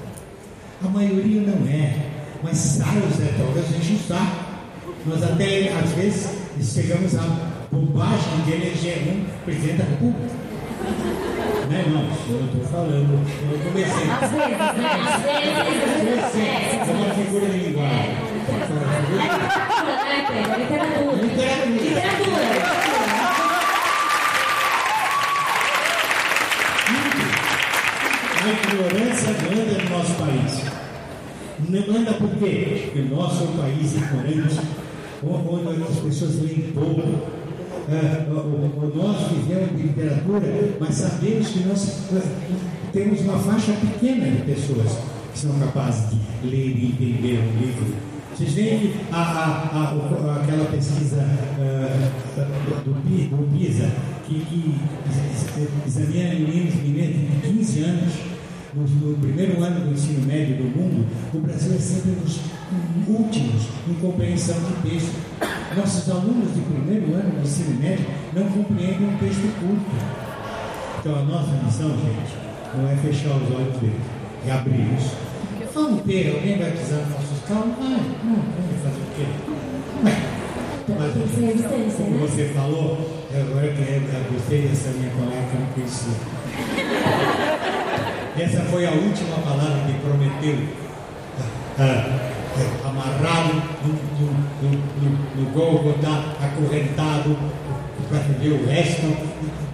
[0.84, 1.96] A maioria não é,
[2.44, 4.43] mas sai os retrógrados enchem o saco.
[5.06, 6.30] Nós até, às vezes,
[6.62, 10.44] chegamos à bobagem de eleger um presidente da República.
[11.70, 13.12] Não é não, eu estou falando,
[13.52, 14.06] eu comecei.
[14.12, 14.92] Às vezes, né?
[15.00, 15.54] Às vezes.
[16.08, 18.12] Eu sei, é uma figura de linguagem.
[19.14, 20.58] Literatura, né, Pedro?
[20.62, 21.64] Literatura.
[21.72, 22.44] Literatura.
[28.36, 30.73] A ignorância anda no nosso país.
[31.70, 32.84] Não anda por quê?
[32.86, 34.60] Porque o nosso é um país ignorante,
[35.26, 37.02] onde as pessoas leem pouco.
[37.90, 42.22] Ah, o- nós vivemos de literatura, mas sabemos que nós ah,
[42.92, 44.98] temos uma faixa pequena de pessoas
[45.34, 47.96] que são capazes de ler e entender um livro.
[48.36, 51.22] Vocês veem a, a- a- aquela pesquisa
[51.60, 52.10] ah,
[52.86, 53.90] do, do PISA,
[54.28, 54.76] que, que
[55.08, 58.14] ex- examina meninos meninas de 15 anos,
[58.76, 62.40] no, no primeiro ano do ensino médio do mundo, o Brasil é sempre dos
[63.08, 65.14] últimos em compreensão de texto.
[65.76, 69.92] Nossos alunos de primeiro ano do ensino médio não compreendem um texto curto.
[71.00, 72.34] Então a nossa missão, gente,
[72.76, 74.02] não é fechar os olhos deles,
[74.48, 75.12] é abri-los.
[75.74, 77.76] Vamos ter, alguém nos nossos carros?
[77.78, 79.26] Vai, não, vamos fazer o quê?
[80.04, 80.22] Mas,
[81.96, 87.33] como você falou, agora que eu gostei dessa minha colega que eu não conhecia.
[88.36, 90.58] Essa foi a última palavra que prometeu,
[91.78, 92.20] ah,
[92.58, 93.54] ah, amarrado
[93.84, 94.32] no, no,
[94.72, 96.10] no, no, Gólgota,
[96.42, 97.38] acorrentado
[98.10, 99.16] para viver o resto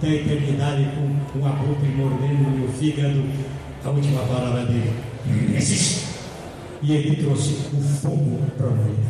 [0.02, 3.24] da eternidade com um abutre mordendo meu fígado.
[3.82, 4.92] A última palavra dele.
[6.82, 9.08] E ele trouxe o fogo para a humanidade.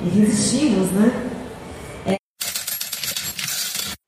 [0.00, 1.12] E resistimos, né?